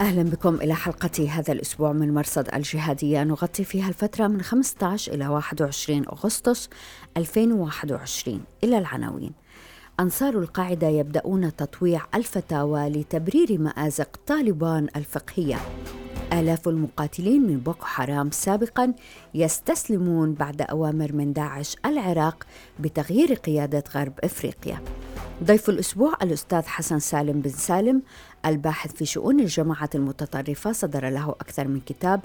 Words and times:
أهلا 0.00 0.22
بكم 0.22 0.54
إلى 0.54 0.74
حلقة 0.74 1.28
هذا 1.28 1.52
الأسبوع 1.52 1.92
من 1.92 2.14
مرصد 2.14 2.54
الجهادية. 2.54 3.24
نغطي 3.24 3.64
فيها 3.64 3.88
الفترة 3.88 4.26
من 4.26 4.42
15 4.42 5.12
إلى 5.14 5.28
21 5.28 6.04
أغسطس 6.08 6.68
2021 7.16 8.40
إلى 8.64 8.78
العناوين. 8.78 9.32
أنصار 10.00 10.38
القاعدة 10.38 10.86
يبدأون 10.86 11.56
تطويع 11.56 12.02
الفتاوى 12.14 12.88
لتبرير 12.88 13.58
مآزق 13.58 14.16
طالبان 14.26 14.88
الفقهية. 14.96 15.56
آلاف 16.32 16.68
المقاتلين 16.68 17.46
من 17.46 17.58
بوكو 17.58 17.86
حرام 17.86 18.30
سابقا 18.30 18.92
يستسلمون 19.34 20.34
بعد 20.34 20.62
أوامر 20.62 21.12
من 21.12 21.32
داعش 21.32 21.76
العراق 21.86 22.46
بتغيير 22.80 23.34
قيادة 23.34 23.84
غرب 23.94 24.12
إفريقيا. 24.24 24.80
ضيف 25.44 25.68
الأسبوع 25.70 26.14
الأستاذ 26.22 26.62
حسن 26.62 26.98
سالم 26.98 27.40
بن 27.40 27.50
سالم 27.50 28.02
الباحث 28.46 28.92
في 28.92 29.06
شؤون 29.06 29.40
الجماعات 29.40 29.94
المتطرفة 29.94 30.72
صدر 30.72 31.08
له 31.08 31.30
أكثر 31.30 31.68
من 31.68 31.80
كتاب 31.80 32.20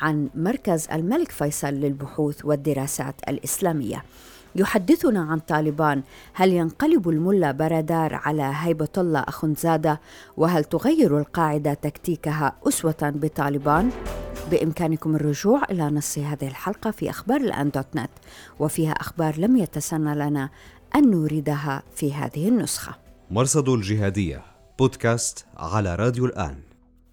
عن 0.00 0.28
مركز 0.34 0.88
الملك 0.92 1.30
فيصل 1.30 1.68
للبحوث 1.74 2.44
والدراسات 2.44 3.14
الإسلامية. 3.28 4.04
يحدثنا 4.56 5.20
عن 5.20 5.38
طالبان. 5.38 6.02
هل 6.34 6.52
ينقلب 6.52 7.08
الملا 7.08 7.52
بردار 7.52 8.14
على 8.14 8.52
هيبة 8.54 8.88
الله 8.98 9.20
أخنزادة 9.20 10.00
وهل 10.36 10.64
تغير 10.64 11.18
القاعدة 11.18 11.74
تكتيكها 11.74 12.56
أسوة 12.68 12.96
بطالبان؟ 13.02 13.90
بإمكانكم 14.50 15.16
الرجوع 15.16 15.62
إلى 15.70 15.84
نص 15.84 16.18
هذه 16.18 16.48
الحلقة 16.48 16.90
في 16.90 17.10
أخبار 17.10 17.40
الآن 17.40 17.70
دوت 17.70 17.86
نت. 17.96 18.10
وفيها 18.58 18.92
أخبار 18.92 19.38
لم 19.38 19.56
يتسنى 19.56 20.14
لنا 20.14 20.50
أن 20.96 21.10
نوردها 21.10 21.82
في 21.94 22.14
هذه 22.14 22.48
النسخة. 22.48 22.94
مرصد 23.30 23.68
الجهادية 23.68 24.42
بودكاست 24.78 25.46
على 25.56 25.94
راديو 25.94 26.26
الآن. 26.26 26.69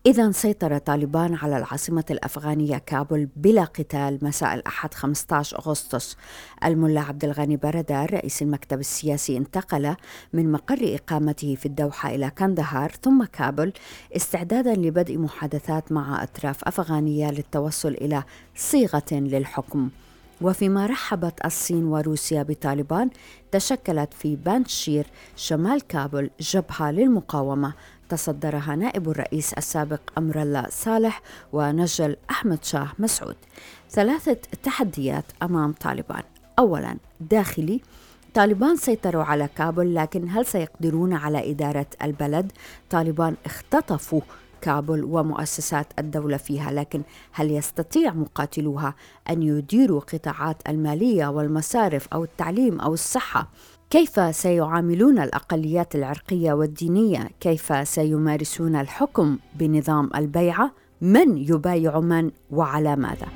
إذا 0.07 0.31
سيطر 0.31 0.77
طالبان 0.77 1.33
على 1.33 1.57
العاصمة 1.57 2.03
الأفغانية 2.11 2.77
كابول 2.77 3.27
بلا 3.35 3.63
قتال 3.63 4.19
مساء 4.21 4.53
الأحد 4.53 4.93
15 4.93 5.57
أغسطس. 5.59 6.17
الملا 6.65 7.01
عبد 7.01 7.23
الغني 7.23 7.57
بردار 7.57 8.13
رئيس 8.13 8.41
المكتب 8.41 8.79
السياسي 8.79 9.37
انتقل 9.37 9.95
من 10.33 10.51
مقر 10.51 10.95
إقامته 10.95 11.55
في 11.55 11.65
الدوحة 11.65 12.15
إلى 12.15 12.29
كندهار 12.29 12.91
ثم 13.01 13.23
كابول 13.23 13.73
استعدادا 14.15 14.73
لبدء 14.73 15.17
محادثات 15.17 15.91
مع 15.91 16.23
أطراف 16.23 16.63
أفغانية 16.63 17.31
للتوصل 17.31 17.91
إلى 17.91 18.23
صيغة 18.55 19.11
للحكم. 19.11 19.89
وفيما 20.41 20.85
رحبت 20.85 21.45
الصين 21.45 21.85
وروسيا 21.85 22.43
بطالبان 22.43 23.09
تشكلت 23.51 24.13
في 24.13 24.35
بانشير 24.35 25.07
شمال 25.35 25.87
كابول 25.87 26.29
جبهة 26.39 26.91
للمقاومة. 26.91 27.73
تصدرها 28.09 28.75
نائب 28.75 29.09
الرئيس 29.09 29.53
السابق 29.53 29.99
أمر 30.17 30.41
الله 30.41 30.65
صالح 30.69 31.21
ونجل 31.53 32.15
أحمد 32.29 32.63
شاه 32.63 32.87
مسعود. 32.99 33.35
ثلاثة 33.89 34.37
تحديات 34.63 35.25
أمام 35.43 35.73
طالبان. 35.73 36.23
أولا 36.59 36.97
داخلي 37.19 37.81
طالبان 38.33 38.75
سيطروا 38.75 39.23
على 39.23 39.49
كابول 39.55 39.95
لكن 39.95 40.29
هل 40.29 40.45
سيقدرون 40.45 41.13
على 41.13 41.51
إدارة 41.51 41.85
البلد؟ 42.03 42.51
طالبان 42.89 43.35
اختطفوا 43.45 44.21
كابول 44.61 45.03
ومؤسسات 45.03 45.87
الدولة 45.99 46.37
فيها 46.37 46.71
لكن 46.71 47.01
هل 47.31 47.51
يستطيع 47.51 48.13
مقاتلوها 48.13 48.95
أن 49.29 49.43
يديروا 49.43 49.99
قطاعات 49.99 50.57
المالية 50.69 51.27
والمصارف 51.27 52.07
أو 52.13 52.23
التعليم 52.23 52.79
أو 52.79 52.93
الصحة؟ 52.93 53.47
كيف 53.89 54.35
سيعاملون 54.35 55.19
الأقليات 55.19 55.95
العرقية 55.95 56.53
والدينية؟ 56.53 57.29
كيف 57.39 57.87
سيمارسون 57.87 58.75
الحكم 58.75 59.37
بنظام 59.55 60.09
البيعة؟ 60.15 60.71
من 61.01 61.37
يبايع 61.37 61.99
من 61.99 62.31
وعلى 62.51 62.95
ماذا؟ 62.95 63.27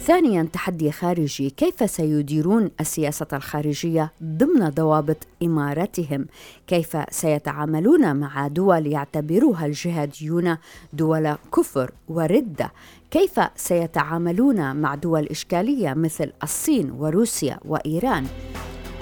ثانيا 0.00 0.48
تحدي 0.52 0.92
خارجي. 0.92 1.50
كيف 1.50 1.90
سيديرون 1.90 2.70
السياسة 2.80 3.26
الخارجية 3.32 4.12
ضمن 4.22 4.68
ضوابط 4.68 5.16
امارتهم 5.42 6.26
كيف 6.66 6.96
سيتعاملون 7.10 8.16
مع 8.16 8.48
دول 8.48 8.86
يعتبرها 8.86 9.66
الجهاديون 9.66 10.56
دول 10.92 11.34
كفر 11.54 11.90
ورده 12.08 12.72
كيف 13.10 13.40
سيتعاملون 13.56 14.76
مع 14.76 14.94
دول 14.94 15.26
إشكالية 15.26 15.94
مثل 15.94 16.32
الصين 16.42 16.90
وروسيا 16.90 17.60
وإيران؟ 17.64 18.26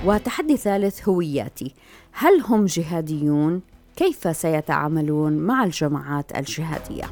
وتحدي 0.04 0.56
ثالث 0.56 1.08
هوياتي. 1.08 1.74
هل 2.12 2.40
هم 2.40 2.64
جهاديون؟ 2.64 3.60
كيف 3.96 4.36
سيتعاملون 4.36 5.32
مع 5.32 5.64
الجماعات 5.64 6.36
الجهادية؟ 6.36 7.04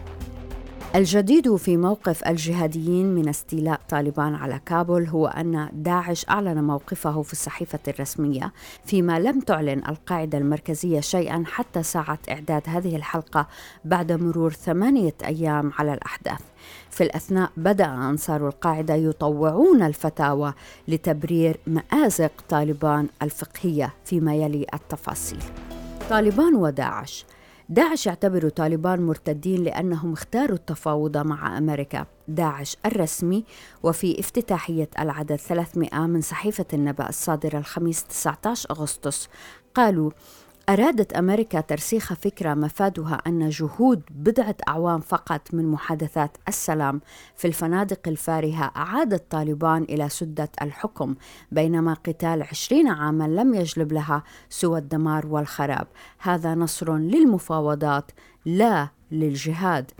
الجديد 0.94 1.56
في 1.56 1.76
موقف 1.76 2.28
الجهاديين 2.28 3.14
من 3.14 3.28
استيلاء 3.28 3.80
طالبان 3.88 4.34
على 4.34 4.60
كابول 4.66 5.06
هو 5.06 5.26
أن 5.26 5.68
داعش 5.72 6.26
أعلن 6.30 6.64
موقفه 6.64 7.22
في 7.22 7.32
الصحيفة 7.32 7.78
الرسمية 7.88 8.52
فيما 8.84 9.18
لم 9.18 9.40
تعلن 9.40 9.82
القاعدة 9.88 10.38
المركزية 10.38 11.00
شيئا 11.00 11.44
حتى 11.46 11.82
ساعة 11.82 12.18
إعداد 12.30 12.62
هذه 12.66 12.96
الحلقة 12.96 13.48
بعد 13.84 14.12
مرور 14.12 14.52
ثمانية 14.52 15.14
أيام 15.24 15.72
على 15.78 15.94
الأحداث. 15.94 16.40
في 16.96 17.02
الأثناء 17.02 17.50
بدأ 17.56 17.86
أنصار 17.86 18.48
القاعدة 18.48 18.94
يطوعون 18.94 19.82
الفتاوى 19.82 20.54
لتبرير 20.88 21.60
مآزق 21.66 22.32
طالبان 22.48 23.08
الفقهية 23.22 23.94
فيما 24.04 24.34
يلي 24.34 24.66
التفاصيل. 24.74 25.42
طالبان 26.10 26.54
وداعش. 26.54 27.24
داعش 27.68 28.06
يعتبر 28.06 28.48
طالبان 28.48 29.02
مرتدين 29.06 29.64
لأنهم 29.64 30.12
اختاروا 30.12 30.56
التفاوض 30.56 31.16
مع 31.16 31.58
أمريكا. 31.58 32.06
داعش 32.28 32.76
الرسمي 32.86 33.44
وفي 33.82 34.20
افتتاحية 34.20 34.88
العدد 34.98 35.36
300 35.36 36.06
من 36.06 36.20
صحيفة 36.20 36.66
النبأ 36.72 37.08
الصادرة 37.08 37.58
الخميس 37.58 38.04
19 38.04 38.70
أغسطس 38.70 39.28
قالوا 39.74 40.10
أرادت 40.68 41.12
أمريكا 41.12 41.60
ترسيخ 41.60 42.12
فكرة 42.12 42.54
مفادها 42.54 43.22
أن 43.26 43.48
جهود 43.48 44.02
بضعة 44.10 44.56
أعوام 44.68 45.00
فقط 45.00 45.54
من 45.54 45.66
محادثات 45.66 46.36
السلام 46.48 47.00
في 47.36 47.46
الفنادق 47.46 48.08
الفارهة 48.08 48.72
أعادت 48.76 49.30
طالبان 49.30 49.82
إلى 49.82 50.08
سدة 50.08 50.48
الحكم 50.62 51.14
بينما 51.52 51.94
قتال 51.94 52.42
عشرين 52.42 52.88
عاما 52.88 53.24
لم 53.24 53.54
يجلب 53.54 53.92
لها 53.92 54.22
سوى 54.48 54.78
الدمار 54.78 55.26
والخراب. 55.26 55.86
هذا 56.18 56.54
نصر 56.54 56.96
للمفاوضات 56.96 58.10
لا 58.44 58.88
للجهاد. 59.10 59.90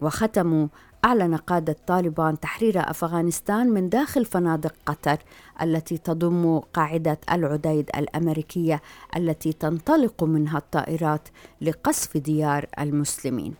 وختموا 0.00 0.68
أعلن 1.04 1.36
قادة 1.36 1.76
طالبان 1.86 2.40
تحرير 2.40 2.90
أفغانستان 2.90 3.70
من 3.70 3.88
داخل 3.88 4.24
فنادق 4.24 4.74
قطر 4.86 5.18
التي 5.62 5.98
تضم 5.98 6.58
قاعدة 6.58 7.18
العديد 7.32 7.90
الأمريكية 7.96 8.82
التي 9.16 9.52
تنطلق 9.52 10.24
منها 10.24 10.58
الطائرات 10.58 11.28
لقصف 11.60 12.16
ديار 12.16 12.66
المسلمين. 12.78 13.54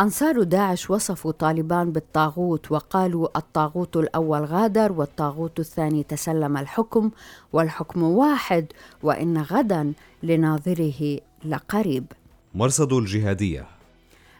أنصار 0.00 0.42
داعش 0.42 0.90
وصفوا 0.90 1.32
طالبان 1.32 1.92
بالطاغوت 1.92 2.72
وقالوا 2.72 3.38
الطاغوت 3.38 3.96
الأول 3.96 4.44
غادر 4.44 4.92
والطاغوت 4.92 5.60
الثاني 5.60 6.02
تسلم 6.02 6.56
الحكم 6.56 7.10
والحكم 7.52 8.02
واحد 8.02 8.66
وإن 9.02 9.38
غدا 9.38 9.92
لناظره 10.22 11.18
لقريب. 11.44 12.04
مرصد 12.54 12.92
الجهادية 12.92 13.75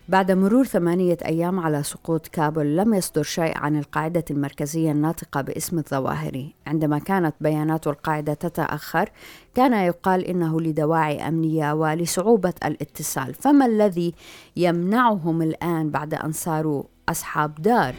بعد 0.08 0.32
مرور 0.32 0.64
ثمانية 0.64 1.16
أيام 1.24 1.60
على 1.60 1.82
سقوط 1.82 2.28
كابول 2.28 2.76
لم 2.76 2.94
يصدر 2.94 3.22
شيء 3.22 3.58
عن 3.58 3.76
القاعدة 3.76 4.24
المركزية 4.30 4.92
الناطقة 4.92 5.40
باسم 5.40 5.78
الظواهري. 5.78 6.54
عندما 6.66 6.98
كانت 6.98 7.34
بيانات 7.40 7.86
القاعدة 7.86 8.34
تتأخر 8.34 9.10
كان 9.54 9.72
يقال 9.72 10.24
إنه 10.24 10.60
لدواعي 10.60 11.28
أمنية 11.28 11.72
ولصعوبة 11.72 12.54
الاتصال. 12.64 13.34
فما 13.34 13.66
الذي 13.66 14.14
يمنعهم 14.56 15.42
الآن 15.42 15.90
بعد 15.90 16.14
أن 16.14 16.32
صاروا 16.32 16.82
أصحاب 17.08 17.54
دار؟ 17.54 17.94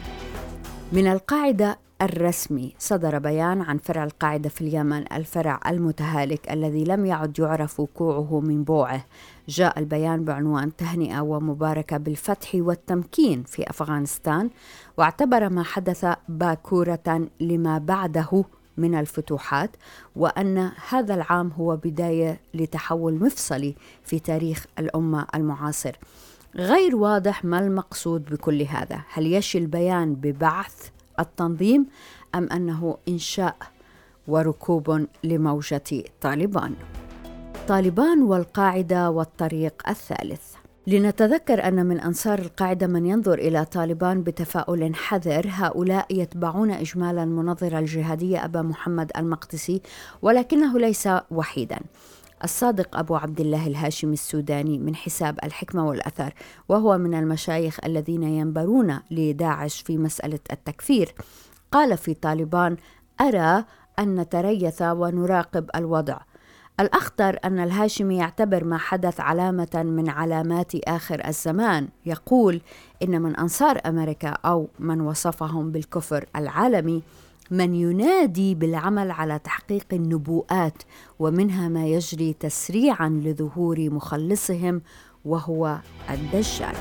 من 0.92 1.06
القاعدة 1.06 1.78
الرسمي 2.02 2.74
صدر 2.78 3.18
بيان 3.18 3.62
عن 3.62 3.78
فرع 3.78 4.04
القاعدة 4.04 4.48
في 4.48 4.60
اليمن 4.60 5.12
الفرع 5.12 5.60
المتهالك 5.66 6.52
الذي 6.52 6.84
لم 6.84 7.06
يعد 7.06 7.38
يعرف 7.38 7.80
وقوعه 7.80 8.40
من 8.40 8.64
بوعه. 8.64 9.04
جاء 9.48 9.78
البيان 9.78 10.24
بعنوان 10.24 10.76
تهنئة 10.76 11.20
ومباركة 11.20 11.96
بالفتح 11.96 12.50
والتمكين 12.54 13.42
في 13.42 13.70
أفغانستان 13.70 14.50
واعتبر 14.96 15.48
ما 15.48 15.62
حدث 15.62 16.06
باكورة 16.28 17.28
لما 17.40 17.78
بعده 17.78 18.44
من 18.76 18.94
الفتوحات 18.94 19.70
وأن 20.16 20.70
هذا 20.88 21.14
العام 21.14 21.48
هو 21.48 21.76
بداية 21.76 22.40
لتحول 22.54 23.14
مفصلي 23.14 23.74
في 24.04 24.18
تاريخ 24.18 24.66
الأمة 24.78 25.26
المعاصر. 25.34 25.96
غير 26.56 26.96
واضح 26.96 27.44
ما 27.44 27.58
المقصود 27.58 28.24
بكل 28.24 28.62
هذا. 28.62 29.00
هل 29.12 29.26
يشي 29.26 29.58
البيان 29.58 30.14
ببعث 30.14 30.88
التنظيم 31.20 31.86
أم 32.34 32.48
أنه 32.52 32.96
إنشاء 33.08 33.56
وركوب 34.28 35.06
لموجة 35.24 36.04
طالبان؟ 36.20 36.74
طالبان 37.68 38.22
والقاعدة 38.22 39.10
والطريق 39.10 39.88
الثالث. 39.88 40.54
لنتذكر 40.86 41.68
أن 41.68 41.86
من 41.86 42.00
أنصار 42.00 42.38
القاعدة 42.38 42.86
من 42.86 43.06
ينظر 43.06 43.38
إلى 43.38 43.64
طالبان 43.64 44.22
بتفاؤل 44.22 44.94
حذر. 44.94 45.46
هؤلاء 45.50 46.06
يتبعون 46.10 46.70
اجمالا 46.70 47.24
منظر 47.24 47.78
الجهادية 47.78 48.44
أبا 48.44 48.62
محمد 48.62 49.10
المقدسي 49.16 49.82
ولكنه 50.22 50.78
ليس 50.78 51.08
وحيدا. 51.30 51.78
الصادق 52.44 52.96
أبو 52.96 53.16
عبد 53.16 53.40
الله 53.40 53.66
الهاشمي 53.66 54.12
السوداني 54.12 54.78
من 54.78 54.96
حساب 54.96 55.38
الحكمة 55.44 55.88
والأثر 55.88 56.34
وهو 56.68 56.98
من 56.98 57.14
المشايخ 57.14 57.78
الذين 57.84 58.22
ينبرون 58.22 58.98
لداعش 59.10 59.82
في 59.82 59.98
مسألة 59.98 60.40
التكفير. 60.52 61.14
قال 61.72 61.98
في 61.98 62.14
طالبان 62.14 62.76
أرى 63.20 63.64
أن 63.98 64.14
نتريث 64.14 64.82
ونراقب 64.82 65.70
الوضع. 65.74 66.18
الأخطر 66.80 67.38
أن 67.44 67.58
الهاشمي 67.58 68.16
يعتبر 68.16 68.64
ما 68.64 68.78
حدث 68.78 69.20
علامة 69.20 69.68
من 69.74 70.08
علامات 70.08 70.74
آخر 70.74 71.28
الزمان. 71.28 71.88
يقول 72.06 72.60
إن 73.02 73.22
من 73.22 73.36
أنصار 73.36 73.80
أمريكا 73.86 74.28
أو 74.28 74.68
من 74.78 75.00
وصفهم 75.00 75.72
بالكفر 75.72 76.24
العالمي 76.36 77.02
من 77.50 77.74
ينادي 77.74 78.54
بالعمل 78.54 79.10
على 79.10 79.38
تحقيق 79.38 79.86
النبوءات 79.92 80.82
ومنها 81.18 81.68
ما 81.68 81.86
يجري 81.86 82.32
تسريعا 82.32 83.08
لظهور 83.08 83.90
مخلصهم 83.90 84.82
وهو 85.24 85.78
الدجال. 86.10 86.74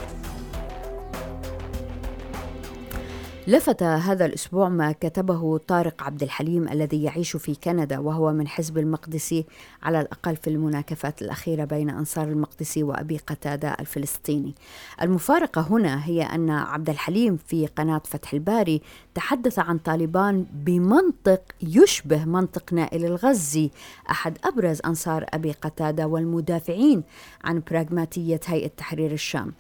لفت 3.47 3.83
هذا 3.83 4.25
الأسبوع 4.25 4.69
ما 4.69 4.91
كتبه 4.91 5.57
طارق 5.57 6.03
عبد 6.03 6.23
الحليم 6.23 6.67
الذي 6.67 7.03
يعيش 7.03 7.35
في 7.37 7.55
كندا 7.55 7.99
وهو 7.99 8.31
من 8.31 8.47
حزب 8.47 8.77
المقدسي 8.77 9.45
على 9.83 10.01
الأقل 10.01 10.35
في 10.35 10.49
المناكفات 10.49 11.21
الأخيرة 11.21 11.65
بين 11.65 11.89
أنصار 11.89 12.27
المقدسي 12.27 12.83
وأبي 12.83 13.17
قتادة 13.17 13.69
الفلسطيني. 13.79 14.55
المفارقة 15.01 15.61
هنا 15.61 16.05
هي 16.05 16.23
أن 16.23 16.49
عبد 16.49 16.89
الحليم 16.89 17.37
في 17.47 17.67
قناة 17.67 18.01
فتح 18.05 18.33
الباري 18.33 18.81
تحدث 19.15 19.59
عن 19.59 19.77
طالبان 19.77 20.45
بمنطق 20.53 21.41
يشبه 21.61 22.25
منطق 22.25 22.73
نائل 22.73 23.05
الغزي 23.05 23.71
أحد 24.09 24.37
أبرز 24.43 24.81
أنصار 24.85 25.25
أبي 25.29 25.51
قتادة 25.51 26.07
والمدافعين 26.07 27.03
عن 27.43 27.61
براغماتية 27.71 28.39
هيئة 28.45 28.71
تحرير 28.77 29.11
الشام. 29.11 29.53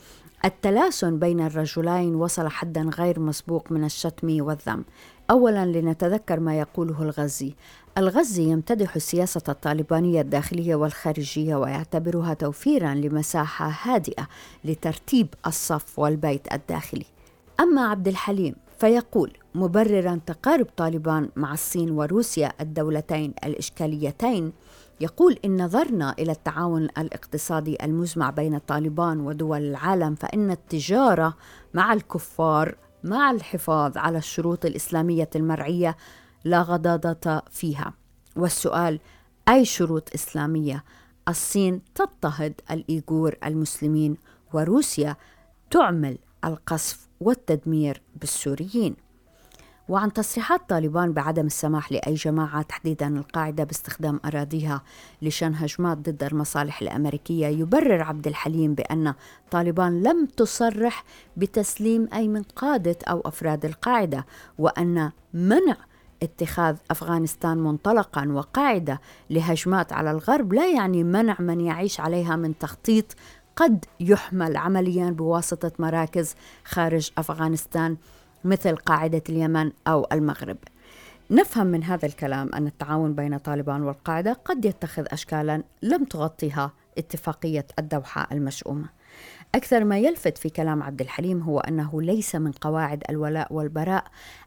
التلاسن 0.45 1.19
بين 1.19 1.39
الرجلين 1.39 2.15
وصل 2.15 2.47
حدا 2.47 2.81
غير 2.81 3.19
مسبوق 3.19 3.71
من 3.71 3.83
الشتم 3.83 4.41
والذم. 4.41 4.83
اولا 5.31 5.65
لنتذكر 5.65 6.39
ما 6.39 6.59
يقوله 6.59 7.01
الغزي. 7.01 7.55
الغزي 7.97 8.43
يمتدح 8.43 8.95
السياسة 8.95 9.41
الطالبانية 9.49 10.21
الداخلية 10.21 10.75
والخارجية 10.75 11.55
ويعتبرها 11.55 12.33
توفيرا 12.33 12.93
لمساحة 12.93 13.73
هادئة 13.83 14.27
لترتيب 14.63 15.27
الصف 15.47 15.99
والبيت 15.99 16.53
الداخلي. 16.53 17.05
أما 17.59 17.89
عبد 17.89 18.07
الحليم 18.07 18.55
فيقول 18.79 19.33
مبررا 19.55 20.19
تقارب 20.25 20.65
طالبان 20.77 21.29
مع 21.35 21.53
الصين 21.53 21.91
وروسيا 21.91 22.51
الدولتين 22.61 23.33
الإشكاليتين 23.43 24.53
يقول 25.01 25.39
إن 25.45 25.63
نظرنا 25.63 26.15
إلى 26.19 26.31
التعاون 26.31 26.83
الاقتصادي 26.83 27.77
المزمع 27.83 28.29
بين 28.29 28.57
طالبان 28.57 29.19
ودول 29.19 29.61
العالم 29.61 30.15
فإن 30.15 30.51
التجارة 30.51 31.37
مع 31.73 31.93
الكفار 31.93 32.75
مع 33.03 33.31
الحفاظ 33.31 33.97
على 33.97 34.17
الشروط 34.17 34.65
الإسلامية 34.65 35.29
المرعية 35.35 35.97
لا 36.43 36.61
غضاضة 36.61 37.41
فيها 37.51 37.93
والسؤال 38.35 38.99
أي 39.49 39.65
شروط 39.65 40.09
إسلامية؟ 40.15 40.83
الصين 41.29 41.81
تضطهد 41.95 42.61
الإيغور 42.71 43.35
المسلمين 43.45 44.17
وروسيا 44.53 45.15
تعمل 45.71 46.17
القصف 46.45 47.06
والتدمير 47.21 48.01
بالسوريين. 48.15 48.95
وعن 49.89 50.13
تصريحات 50.13 50.69
طالبان 50.69 51.13
بعدم 51.13 51.45
السماح 51.45 51.91
لأي 51.91 52.13
جماعة 52.13 52.61
تحديدا 52.61 53.07
القاعدة 53.07 53.63
باستخدام 53.63 54.19
أراضيها 54.25 54.81
لشن 55.21 55.53
هجمات 55.55 55.97
ضد 55.97 56.23
المصالح 56.23 56.81
الأمريكية 56.81 57.47
يبرر 57.47 58.01
عبد 58.01 58.27
الحليم 58.27 58.73
بأن 58.73 59.13
طالبان 59.51 60.03
لم 60.03 60.25
تصرح 60.25 61.03
بتسليم 61.37 62.09
أي 62.13 62.27
من 62.27 62.43
قادة 62.43 62.97
أو 63.07 63.21
أفراد 63.25 63.65
القاعدة 63.65 64.25
وأن 64.57 65.11
منع 65.33 65.75
اتخاذ 66.23 66.75
أفغانستان 66.91 67.57
منطلقا 67.57 68.27
وقاعدة 68.29 69.01
لهجمات 69.29 69.93
على 69.93 70.11
الغرب 70.11 70.53
لا 70.53 70.71
يعني 70.71 71.03
منع 71.03 71.35
من 71.39 71.61
يعيش 71.61 71.99
عليها 71.99 72.35
من 72.35 72.57
تخطيط 72.57 73.05
قد 73.57 73.85
يحمل 73.99 74.57
عمليا 74.57 75.09
بواسطة 75.09 75.71
مراكز 75.79 76.35
خارج 76.65 77.11
أفغانستان 77.17 77.97
مثل 78.43 78.75
قاعدة 78.75 79.21
اليمن 79.29 79.71
أو 79.87 80.07
المغرب. 80.11 80.57
نفهم 81.31 81.67
من 81.67 81.83
هذا 81.83 82.05
الكلام 82.05 82.49
أن 82.53 82.67
التعاون 82.67 83.15
بين 83.15 83.37
طالبان 83.37 83.83
والقاعدة 83.83 84.33
قد 84.33 84.65
يتخذ 84.65 85.05
أشكالا 85.07 85.63
لم 85.81 86.03
تغطيها 86.03 86.71
اتفاقية 86.97 87.67
الدوحة 87.79 88.27
المشؤومة. 88.31 88.89
أكثر 89.55 89.83
ما 89.83 89.97
يلفت 89.97 90.37
في 90.37 90.49
كلام 90.49 90.83
عبد 90.83 91.01
الحليم 91.01 91.41
هو 91.41 91.59
أنه 91.59 92.01
ليس 92.01 92.35
من 92.35 92.51
قواعد 92.51 93.03
الولاء 93.09 93.53
والبراء 93.53 94.03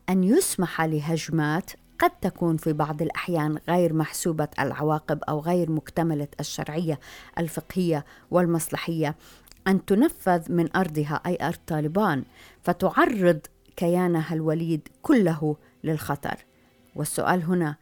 أن 0.08 0.24
يسمح 0.24 0.80
لهجمات 0.80 1.70
قد 2.00 2.10
تكون 2.10 2.56
في 2.56 2.72
بعض 2.72 3.02
الأحيان 3.02 3.58
غير 3.68 3.92
محسوبة 3.92 4.48
العواقب 4.58 5.22
أو 5.28 5.40
غير 5.40 5.70
مكتملة 5.70 6.28
الشرعية 6.40 7.00
الفقهية 7.38 8.04
والمصلحية. 8.30 9.16
أن 9.66 9.84
تنفذ 9.84 10.52
من 10.52 10.76
أرضها 10.76 11.20
أي 11.26 11.38
أرض 11.42 11.58
طالبان 11.66 12.24
فتعرض 12.62 13.40
كيانها 13.76 14.34
الوليد 14.34 14.88
كله 15.02 15.56
للخطر. 15.84 16.44
والسؤال 16.96 17.44
هنا 17.44 17.76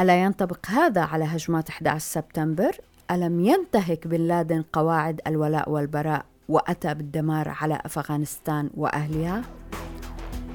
ألا 0.00 0.22
ينطبق 0.22 0.66
هذا 0.66 1.00
على 1.00 1.24
هجمات 1.24 1.68
11 1.68 2.04
سبتمبر؟ 2.04 2.76
ألم 3.10 3.40
ينتهك 3.40 4.06
بن 4.06 4.20
لادن 4.20 4.64
قواعد 4.72 5.20
الولاء 5.26 5.70
والبراء 5.70 6.24
وأتى 6.48 6.94
بالدمار 6.94 7.48
على 7.48 7.78
أفغانستان 7.84 8.70
وأهلها؟ 8.74 9.42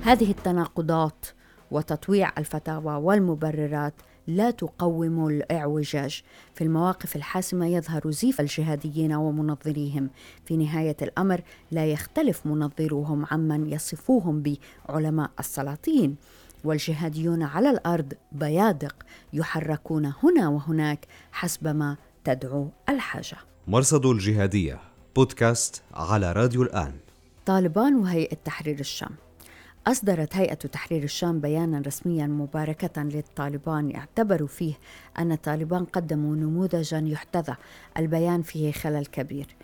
هذه 0.03 0.31
التناقضات 0.31 1.25
وتطويع 1.71 2.31
الفتاوى 2.37 2.93
والمبررات 2.93 3.93
لا 4.27 4.51
تقوم 4.51 5.27
الإعوجاج. 5.27 6.23
في 6.55 6.63
المواقف 6.63 7.15
الحاسمة 7.15 7.67
يظهر 7.67 8.11
زيف 8.11 8.41
الجهاديين 8.41 9.13
ومنظريهم. 9.13 10.09
في 10.45 10.57
نهاية 10.57 10.97
الأمر 11.01 11.41
لا 11.71 11.85
يختلف 11.85 12.45
منظروهم 12.45 13.25
عمن 13.31 13.69
يصفوهم 13.69 14.43
بعلماء 14.87 15.31
السلاطين. 15.39 16.15
والجهاديون 16.63 17.43
على 17.43 17.69
الأرض 17.69 18.13
بيادق 18.31 18.95
يحركون 19.33 20.13
هنا 20.23 20.49
وهناك 20.49 21.05
حسب 21.31 21.67
ما 21.67 21.97
تدعو 22.23 22.67
الحاجة. 22.89 23.37
مرصد 23.67 24.05
الجهادية 24.05 24.79
بودكاست 25.15 25.81
على 25.93 26.31
راديو 26.31 26.63
الآن. 26.63 26.93
طالبان 27.45 27.95
وهيئة 27.95 28.37
تحرير 28.45 28.79
الشام. 28.79 29.11
أصدرت 29.87 30.35
هيئة 30.35 30.53
تحرير 30.53 31.03
الشام 31.03 31.39
بيانا 31.39 31.79
رسميا 31.79 32.27
مباركة 32.27 33.03
للطالبان 33.03 33.95
اعتبروا 33.95 34.47
فيه 34.47 34.73
أن 35.19 35.31
الطالبان 35.31 35.85
قدموا 35.85 36.35
نموذجا 36.35 37.03
يحتذى 37.05 37.55
البيان 37.97 38.41
فيه 38.41 38.71
خلل 38.71 39.05
كبير. 39.05 39.55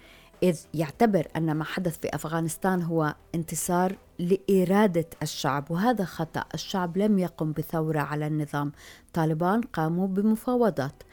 إذ 0.43 0.60
يعتبر 0.74 1.27
أن 1.36 1.51
ما 1.51 1.63
حدث 1.63 1.98
في 1.98 2.15
أفغانستان 2.15 2.81
هو 2.81 3.15
انتصار 3.36 3.95
لإرادة 4.19 5.05
الشعب 5.22 5.72
وهذا 5.72 6.05
خطأ. 6.05 6.43
الشعب 6.53 6.98
لم 6.98 7.19
يقم 7.19 7.51
بثورة 7.51 8.00
على 8.00 8.27
النظام. 8.27 8.72
طالبان 9.13 9.62
قاموا 9.62 10.07
بمفاوضات. 10.07 11.03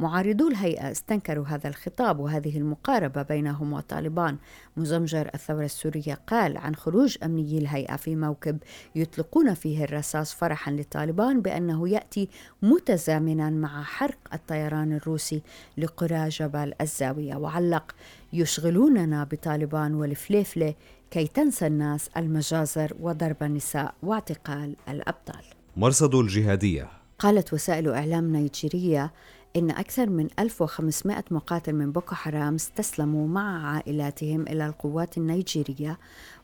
معارضو 0.00 0.48
الهيئة 0.48 0.90
استنكروا 0.90 1.46
هذا 1.46 1.68
الخطاب 1.68 2.20
وهذه 2.20 2.58
المقاربة 2.58 3.22
بينهم 3.22 3.72
وطالبان. 3.72 4.36
مزمجر 4.76 5.30
الثورة 5.34 5.64
السورية 5.64 6.14
قال 6.26 6.56
عن 6.56 6.74
خروج 6.74 7.16
أمنيي 7.24 7.58
الهيئة 7.58 7.96
في 7.96 8.16
موكب 8.16 8.58
يطلقون 8.94 9.54
فيه 9.54 9.84
الرصاص 9.84 10.34
فرحا 10.34 10.72
لطالبان 10.72 11.40
بأنه 11.40 11.88
يأتي 11.88 12.28
متزامنا 12.62 13.50
مع 13.50 13.82
حرق 13.82 14.18
الطيران 14.34 14.92
الروسي 14.92 15.42
لقرى 15.78 16.28
جبل 16.28 16.74
الزاوية. 16.80 17.36
وعلق 17.36 17.94
يشغلوننا 18.32 19.24
بطالبان 19.24 19.94
والفليفلة 19.94 20.74
كي 21.10 21.26
تنسى 21.26 21.66
الناس 21.66 22.10
المجازر 22.16 22.96
وضرب 23.00 23.42
النساء 23.42 23.94
واعتقال 24.02 24.76
الأبطال. 24.88 25.44
مرصد 25.76 26.14
الجهادية. 26.14 26.88
قالت 27.18 27.52
وسائل 27.52 27.88
إعلام 27.88 28.32
نيجيرية 28.36 29.12
إن 29.56 29.70
أكثر 29.70 30.10
من 30.10 30.28
1500 30.38 31.24
مقاتل 31.30 31.72
من 31.72 31.92
بوكو 31.92 32.14
حرام 32.14 32.54
استسلموا 32.54 33.28
مع 33.28 33.74
عائلاتهم 33.74 34.42
إلى 34.42 34.66
القوات 34.66 35.18
النيجيرية 35.18 35.98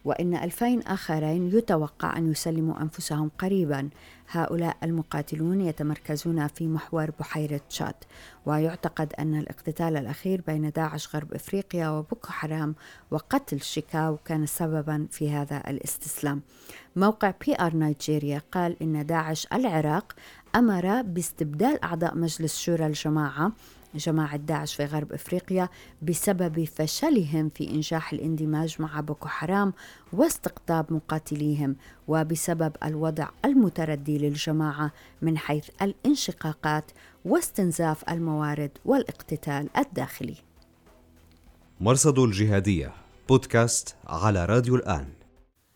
وإن 0.04 0.34
2000 0.34 0.80
آخرين 0.86 1.50
يتوقع 1.58 2.16
أن 2.18 2.30
يسلموا 2.30 2.82
أنفسهم 2.82 3.30
قريبا. 3.38 3.88
هؤلاء 4.30 4.76
المقاتلون 4.82 5.60
يتمركزون 5.60 6.46
في 6.46 6.66
محور 6.66 7.10
بحيرة 7.20 7.60
تشاد 7.70 7.94
ويعتقد 8.46 9.12
أن 9.18 9.38
الاقتتال 9.38 9.96
الأخير 9.96 10.42
بين 10.46 10.70
داعش 10.70 11.16
غرب 11.16 11.34
إفريقيا 11.34 11.88
وبوكو 11.88 12.28
حرام 12.32 12.74
وقتل 13.10 13.60
شيكاو 13.60 14.16
كان 14.24 14.46
سببا 14.46 15.06
في 15.10 15.30
هذا 15.30 15.62
الاستسلام. 15.70 16.42
موقع 16.96 17.32
PR 17.46 17.76
Nigeria 17.76 18.42
قال 18.52 18.82
إن 18.82 19.06
داعش 19.06 19.46
العراق 19.52 20.12
أمر 20.54 21.02
باستبدال 21.02 21.84
أعضاء 21.84 22.16
مجلس 22.16 22.58
شورى 22.58 22.86
الجماعة 22.86 23.52
جماعة 23.96 24.36
داعش 24.36 24.74
في 24.74 24.84
غرب 24.84 25.12
إفريقيا 25.12 25.68
بسبب 26.02 26.64
فشلهم 26.64 27.48
في 27.48 27.70
إنجاح 27.70 28.12
الاندماج 28.12 28.76
مع 28.82 29.00
بوكو 29.00 29.28
حرام 29.28 29.72
واستقطاب 30.12 30.92
مقاتليهم 30.92 31.76
وبسبب 32.08 32.72
الوضع 32.84 33.28
المتردي 33.44 34.18
للجماعة 34.18 34.92
من 35.22 35.38
حيث 35.38 35.68
الانشقاقات 35.82 36.90
واستنزاف 37.24 38.10
الموارد 38.10 38.70
والاقتتال 38.84 39.68
الداخلي. 39.78 40.36
مرصد 41.80 42.18
الجهادية 42.18 42.92
بودكاست 43.28 43.96
على 44.06 44.44
راديو 44.44 44.76
الآن. 44.76 45.15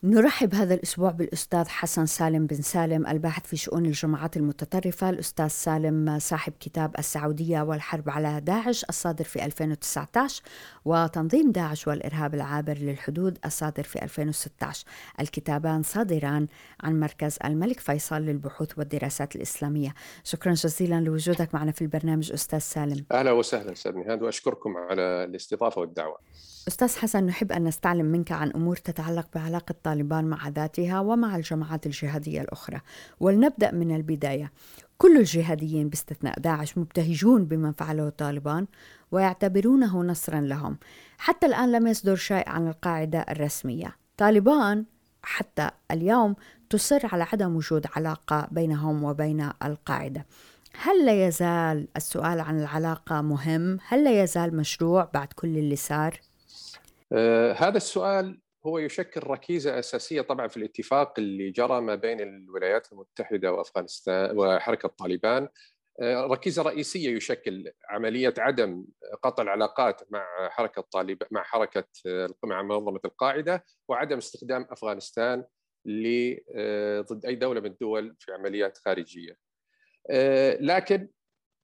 نرحب 0.04 0.54
هذا 0.54 0.74
الأسبوع 0.74 1.10
بالأستاذ 1.10 1.68
حسن 1.68 2.06
سالم 2.06 2.46
بن 2.46 2.62
سالم 2.62 3.06
الباحث 3.06 3.46
في 3.46 3.56
شؤون 3.56 3.86
الجماعات 3.86 4.36
المتطرفة 4.36 5.10
الأستاذ 5.10 5.48
سالم 5.48 6.18
صاحب 6.18 6.52
كتاب 6.60 6.98
السعودية 6.98 7.62
والحرب 7.62 8.10
على 8.10 8.40
داعش 8.40 8.84
الصادر 8.84 9.24
في 9.24 9.44
2019 9.44 10.42
وتنظيم 10.84 11.52
داعش 11.52 11.88
والإرهاب 11.88 12.34
العابر 12.34 12.78
للحدود 12.78 13.38
الصادر 13.44 13.82
في 13.82 14.02
2016 14.02 14.84
الكتابان 15.20 15.82
صادران 15.82 16.46
عن 16.80 17.00
مركز 17.00 17.38
الملك 17.44 17.80
فيصل 17.80 18.22
للبحوث 18.22 18.78
والدراسات 18.78 19.36
الإسلامية. 19.36 19.94
شكرا 20.24 20.52
جزيلا 20.52 21.00
لوجودك 21.00 21.54
معنا 21.54 21.72
في 21.72 21.82
البرنامج 21.82 22.32
أستاذ 22.32 22.58
سالم. 22.58 23.04
أهلا 23.12 23.32
وسهلا 23.32 23.72
أستاذ 23.72 23.96
نهاد 23.96 24.22
وأشكركم 24.22 24.76
على 24.76 25.02
الاستضافة 25.02 25.80
والدعوة. 25.80 26.18
أستاذ 26.68 26.96
حسن 26.96 27.24
نحب 27.24 27.52
أن 27.52 27.64
نستعلم 27.64 28.06
منك 28.06 28.32
عن 28.32 28.50
أمور 28.50 28.76
تتعلق 28.76 29.26
بعلاقة 29.34 29.74
طالبان 29.90 30.24
مع 30.24 30.48
ذاتها 30.48 31.00
ومع 31.00 31.36
الجماعات 31.36 31.86
الجهادية 31.86 32.40
الأخرى. 32.40 32.80
ولنبدأ 33.20 33.70
من 33.70 33.96
البداية. 33.96 34.52
كل 34.98 35.16
الجهاديين 35.16 35.88
باستثناء 35.88 36.40
داعش 36.40 36.78
مبتهجون 36.78 37.44
بما 37.44 37.72
فعله 37.72 38.08
طالبان 38.08 38.66
ويعتبرونه 39.12 40.02
نصرا 40.02 40.40
لهم. 40.40 40.78
حتى 41.18 41.46
الآن 41.46 41.72
لم 41.72 41.86
يصدر 41.86 42.16
شيء 42.16 42.48
عن 42.48 42.68
القاعدة 42.68 43.18
الرسمية. 43.18 43.96
طالبان 44.16 44.84
حتى 45.22 45.70
اليوم 45.90 46.34
تصر 46.70 47.00
على 47.12 47.26
عدم 47.32 47.56
وجود 47.56 47.86
علاقة 47.96 48.48
بينهم 48.50 49.04
وبين 49.04 49.50
القاعدة. 49.64 50.26
هل 50.82 51.06
لا 51.06 51.26
يزال 51.26 51.88
السؤال 51.96 52.40
عن 52.40 52.60
العلاقة 52.60 53.20
مهم؟ 53.20 53.78
هل 53.88 54.04
لا 54.04 54.22
يزال 54.22 54.56
مشروع 54.56 55.10
بعد 55.14 55.28
كل 55.32 55.58
اللي 55.58 55.76
صار؟ 55.76 56.20
آه 57.12 57.52
هذا 57.52 57.76
السؤال 57.76 58.39
هو 58.66 58.78
يشكل 58.78 59.20
ركيزة 59.26 59.78
أساسية 59.78 60.20
طبعا 60.20 60.48
في 60.48 60.56
الاتفاق 60.56 61.18
اللي 61.18 61.50
جرى 61.50 61.80
ما 61.80 61.94
بين 61.94 62.20
الولايات 62.20 62.92
المتحدة 62.92 63.52
وأفغانستان 63.52 64.38
وحركة 64.38 64.88
طالبان. 64.88 65.48
آه 66.00 66.26
ركيزة 66.26 66.62
رئيسية 66.62 67.16
يشكل 67.16 67.72
عملية 67.88 68.34
عدم 68.38 68.84
قطع 69.22 69.42
العلاقات 69.42 70.02
مع 70.10 70.48
حركة 70.48 70.82
طالبان 70.82 71.28
مع 71.30 71.42
حركة 71.42 71.84
مع 72.44 72.62
منظمة 72.62 73.00
القاعدة 73.04 73.64
وعدم 73.88 74.16
استخدام 74.16 74.66
أفغانستان 74.70 75.44
ضد 77.00 77.26
أي 77.26 77.34
دولة 77.34 77.60
من 77.60 77.66
الدول 77.66 78.16
في 78.18 78.32
عمليات 78.32 78.78
خارجية. 78.78 79.36
لكن 80.60 81.08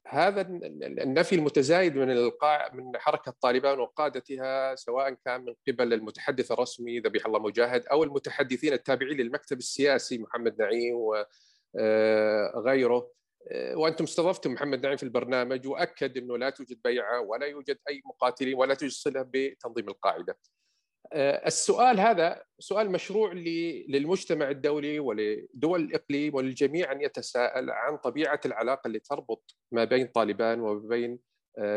هذا 0.08 0.40
النفي 0.40 1.34
المتزايد 1.34 1.96
من 1.96 2.10
القاع 2.10 2.75
من 2.75 2.98
حركة 2.98 3.34
طالبان 3.40 3.80
وقادتها 3.80 4.75
سواء 4.75 5.10
كان 5.25 5.44
من 5.44 5.54
قبل 5.68 5.92
المتحدث 5.92 6.52
الرسمي 6.52 7.00
ذبيح 7.00 7.26
الله 7.26 7.38
مجاهد 7.38 7.86
أو 7.86 8.04
المتحدثين 8.04 8.72
التابعين 8.72 9.16
للمكتب 9.16 9.58
السياسي 9.58 10.18
محمد 10.18 10.62
نعيم 10.62 10.96
وغيره 12.54 13.10
وأنتم 13.75 14.04
استضفتم 14.04 14.52
محمد 14.52 14.82
نعيم 14.82 14.96
في 14.96 15.02
البرنامج 15.02 15.66
وأكد 15.66 16.16
إنه 16.16 16.38
لا 16.38 16.50
توجد 16.50 16.78
بيعة 16.84 17.20
ولا 17.20 17.46
يوجد 17.46 17.78
أي 17.88 18.02
مقاتلين 18.04 18.54
ولا 18.54 18.75
توجد 18.75 18.92
صله 18.92 19.26
بتنظيم 19.32 19.88
القاعدة. 19.88 20.38
السؤال 21.14 22.00
هذا 22.00 22.42
سؤال 22.58 22.90
مشروع 22.90 23.32
للمجتمع 23.88 24.50
الدولي 24.50 24.98
ولدول 24.98 25.80
الإقليم 25.80 26.34
وللجميع 26.34 26.92
أن 26.92 27.00
يتساءل 27.00 27.70
عن 27.70 27.96
طبيعة 27.96 28.40
العلاقة 28.46 28.88
اللي 28.88 28.98
تربط 28.98 29.56
ما 29.72 29.84
بين 29.84 30.06
طالبان 30.06 30.60
وما 30.60 30.88
بين 30.88 31.18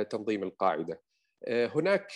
تنظيم 0.10 0.44
القاعدة. 0.44 1.02
هناك 1.48 2.12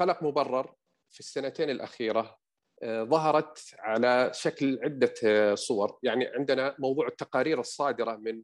قلق 0.00 0.22
مبرر 0.22 0.74
في 1.10 1.20
السنتين 1.20 1.70
الأخيرة 1.70 2.38
ظهرت 2.84 3.58
على 3.78 4.30
شكل 4.34 4.80
عدة 4.82 5.54
صور، 5.54 5.98
يعني 6.02 6.26
عندنا 6.26 6.76
موضوع 6.78 7.06
التقارير 7.06 7.60
الصادرة 7.60 8.16
من 8.16 8.42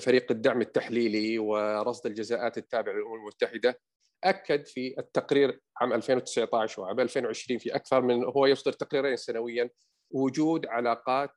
فريق 0.00 0.30
الدعم 0.30 0.60
التحليلي 0.60 1.38
ورصد 1.38 2.06
الجزاءات 2.06 2.58
التابع 2.58 2.92
للأمم 2.92 3.14
المتحدة 3.14 3.80
أكد 4.24 4.66
في 4.66 4.94
التقرير 4.98 5.60
عام 5.80 5.92
2019 5.92 6.82
وعام 6.82 7.00
2020 7.00 7.58
في 7.58 7.74
أكثر 7.74 8.02
من 8.02 8.24
هو 8.24 8.46
يصدر 8.46 8.72
تقريرين 8.72 9.16
سنويا 9.16 9.70
وجود 10.10 10.66
علاقات 10.66 11.30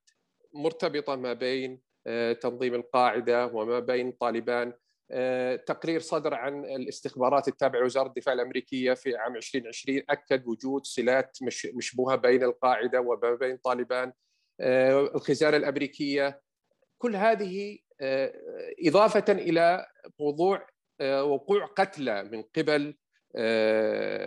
مرتبطة 0.54 1.16
ما 1.16 1.34
بين 1.34 1.82
تنظيم 2.42 2.76
القاعدة 2.76 3.46
وما 3.46 3.80
بين 3.80 4.12
طالبان. 4.12 4.74
تقرير 5.66 6.00
صدر 6.00 6.34
عن 6.34 6.66
الاستخبارات 6.66 7.48
التابعة 7.48 7.80
لوزاره 7.80 8.08
الدفاع 8.08 8.34
الأمريكية 8.34 8.94
في 8.94 9.16
عام 9.16 9.36
2020 9.36 10.02
أكد 10.10 10.48
وجود 10.48 10.86
صلات 10.86 11.38
مشبوهة 11.74 12.16
بين 12.16 12.44
القاعدة 12.44 13.02
وما 13.02 13.36
بين 13.36 13.58
طالبان. 13.58 14.14
الخزانة 15.16 15.58
الأمريكية. 15.58 16.42
كل 16.98 17.16
هذه 17.16 17.78
إضافة 18.88 19.26
إلى 19.30 19.86
موضوع 20.20 20.68
وقوع 21.02 21.66
قتلى 21.66 22.24
من 22.24 22.44
قبل 22.58 22.98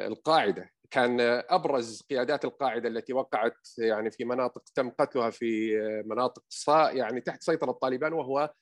القاعدة. 0.09 0.71
كان 0.91 1.21
أبرز 1.49 2.03
قيادات 2.11 2.45
القاعدة 2.45 2.89
التي 2.89 3.13
وقعت 3.13 3.57
يعني 3.79 4.11
في 4.11 4.25
مناطق 4.25 4.63
تم 4.75 4.91
قتلها 4.91 5.31
في 5.31 5.77
مناطق 6.07 6.45
يعني 6.69 7.21
تحت 7.21 7.43
سيطرة 7.43 7.73
طالبان 7.73 8.13
وهو 8.13 8.55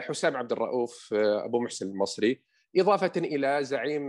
حسام 0.00 0.36
عبد 0.36 0.52
الرؤوف 0.52 1.14
أبو 1.14 1.60
محسن 1.60 1.86
المصري. 1.86 2.42
إضافة 2.76 3.12
إلى 3.16 3.64
زعيم 3.64 4.08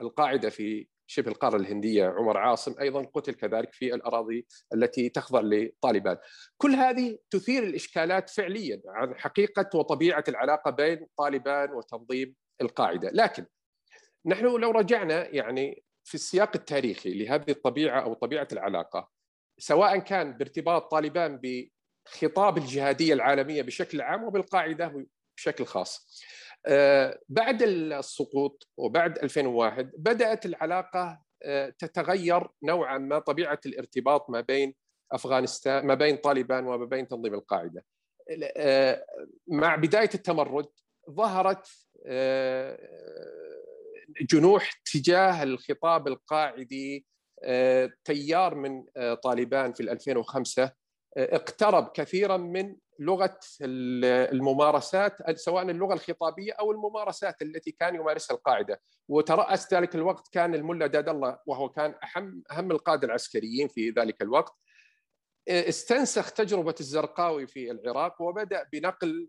القاعدة 0.00 0.48
في 0.50 0.86
شبه 1.10 1.30
القارة 1.30 1.56
الهندية 1.56 2.06
عمر 2.06 2.38
عاصم 2.38 2.74
أيضا 2.80 3.02
قتل 3.14 3.34
كذلك 3.34 3.72
في 3.72 3.94
الأراضي 3.94 4.46
التي 4.74 5.08
تخضع 5.08 5.40
لطالبان. 5.40 6.16
كل 6.56 6.70
هذه 6.70 7.18
تثير 7.30 7.62
الإشكالات 7.62 8.30
فعليا 8.30 8.82
عن 8.86 9.18
حقيقة 9.18 9.78
وطبيعة 9.78 10.24
العلاقة 10.28 10.70
بين 10.70 11.06
طالبان 11.16 11.72
وتنظيم 11.72 12.34
القاعدة، 12.60 13.10
لكن 13.12 13.46
نحن 14.26 14.44
لو 14.44 14.70
رجعنا 14.70 15.28
يعني 15.34 15.82
في 16.04 16.14
السياق 16.14 16.50
التاريخي 16.54 17.14
لهذه 17.14 17.50
الطبيعة 17.50 18.00
أو 18.00 18.14
طبيعة 18.14 18.48
العلاقة 18.52 19.10
سواء 19.58 19.98
كان 19.98 20.32
بارتباط 20.32 20.90
طالبان 20.90 21.40
بخطاب 21.42 22.58
الجهادية 22.58 23.14
العالمية 23.14 23.62
بشكل 23.62 24.00
عام 24.00 24.24
وبالقاعدة 24.24 25.06
بشكل 25.36 25.66
خاص. 25.66 26.22
بعد 27.28 27.62
السقوط 27.62 28.68
وبعد 28.76 29.18
2001 29.18 29.90
بدأت 29.98 30.46
العلاقة 30.46 31.22
تتغير 31.78 32.48
نوعا 32.62 32.98
ما 32.98 33.18
طبيعة 33.18 33.60
الارتباط 33.66 34.30
ما 34.30 34.40
بين 34.40 34.74
أفغانستان 35.12 35.86
ما 35.86 35.94
بين 35.94 36.16
طالبان 36.16 36.66
وما 36.66 36.84
بين 36.84 37.08
تنظيم 37.08 37.34
القاعدة. 37.34 37.84
مع 39.48 39.76
بداية 39.76 40.10
التمرد 40.14 40.68
ظهرت 41.10 41.68
جنوح 44.20 44.72
تجاه 44.92 45.42
الخطاب 45.42 46.08
القاعدي 46.08 47.06
تيار 48.04 48.54
من 48.54 48.84
طالبان 49.22 49.72
في 49.72 49.80
2005 49.80 50.72
اقترب 51.16 51.90
كثيرا 51.94 52.36
من 52.36 52.76
لغة 52.98 53.38
الممارسات 53.62 55.38
سواء 55.38 55.70
اللغة 55.70 55.94
الخطابية 55.94 56.52
أو 56.52 56.72
الممارسات 56.72 57.42
التي 57.42 57.70
كان 57.70 57.94
يمارسها 57.94 58.34
القاعدة 58.36 58.80
وترأس 59.08 59.74
ذلك 59.74 59.94
الوقت 59.94 60.28
كان 60.32 60.54
الملا 60.54 60.86
داد 60.86 61.08
الله 61.08 61.38
وهو 61.46 61.68
كان 61.68 61.94
اهم 62.04 62.42
أهم 62.52 62.70
القادة 62.70 63.06
العسكريين 63.06 63.68
في 63.68 63.90
ذلك 63.90 64.22
الوقت 64.22 64.54
استنسخ 65.48 66.32
تجربة 66.32 66.74
الزرقاوي 66.80 67.46
في 67.46 67.70
العراق 67.70 68.22
وبدأ 68.22 68.66
بنقل 68.72 69.28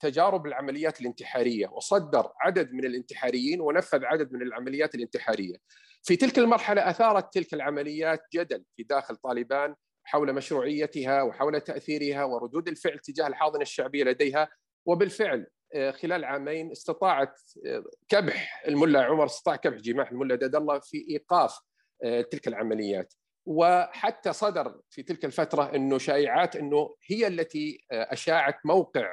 تجارب 0.00 0.46
العمليات 0.46 1.00
الانتحارية 1.00 1.68
وصدر 1.68 2.32
عدد 2.40 2.72
من 2.72 2.84
الانتحاريين 2.84 3.60
ونفذ 3.60 4.04
عدد 4.04 4.32
من 4.32 4.42
العمليات 4.42 4.94
الانتحارية. 4.94 5.56
في 6.02 6.16
تلك 6.16 6.38
المرحلة 6.38 6.90
أثارت 6.90 7.34
تلك 7.34 7.54
العمليات 7.54 8.22
جدل 8.34 8.64
في 8.76 8.82
داخل 8.82 9.16
طالبان 9.16 9.74
حول 10.04 10.32
مشروعيتها 10.32 11.22
وحول 11.22 11.60
تأثيرها 11.60 12.24
وردود 12.24 12.68
الفعل 12.68 12.98
تجاه 12.98 13.26
الحاضنة 13.26 13.62
الشعبية 13.62 14.04
لديها. 14.04 14.48
وبالفعل 14.86 15.46
آه، 15.74 15.90
خلال 15.90 16.24
عامين 16.24 16.70
استطاعت 16.70 17.40
آه، 17.66 17.84
كبح 18.08 18.64
الملا 18.68 19.02
عمر 19.02 19.24
استطاع 19.24 19.56
كبح 19.56 19.76
جماح 19.76 20.10
الملا 20.10 20.34
داد 20.34 20.54
الله 20.54 20.78
في 20.78 21.06
إيقاف 21.10 21.58
آه، 22.04 22.20
تلك 22.20 22.48
العمليات. 22.48 23.14
وحتى 23.46 24.32
صدر 24.32 24.80
في 24.90 25.02
تلك 25.02 25.24
الفترة 25.24 25.74
إنه 25.74 25.98
شائعات 25.98 26.56
إنه 26.56 26.94
هي 27.06 27.26
التي 27.26 27.78
أشاعت 27.90 28.56
موقع 28.64 29.08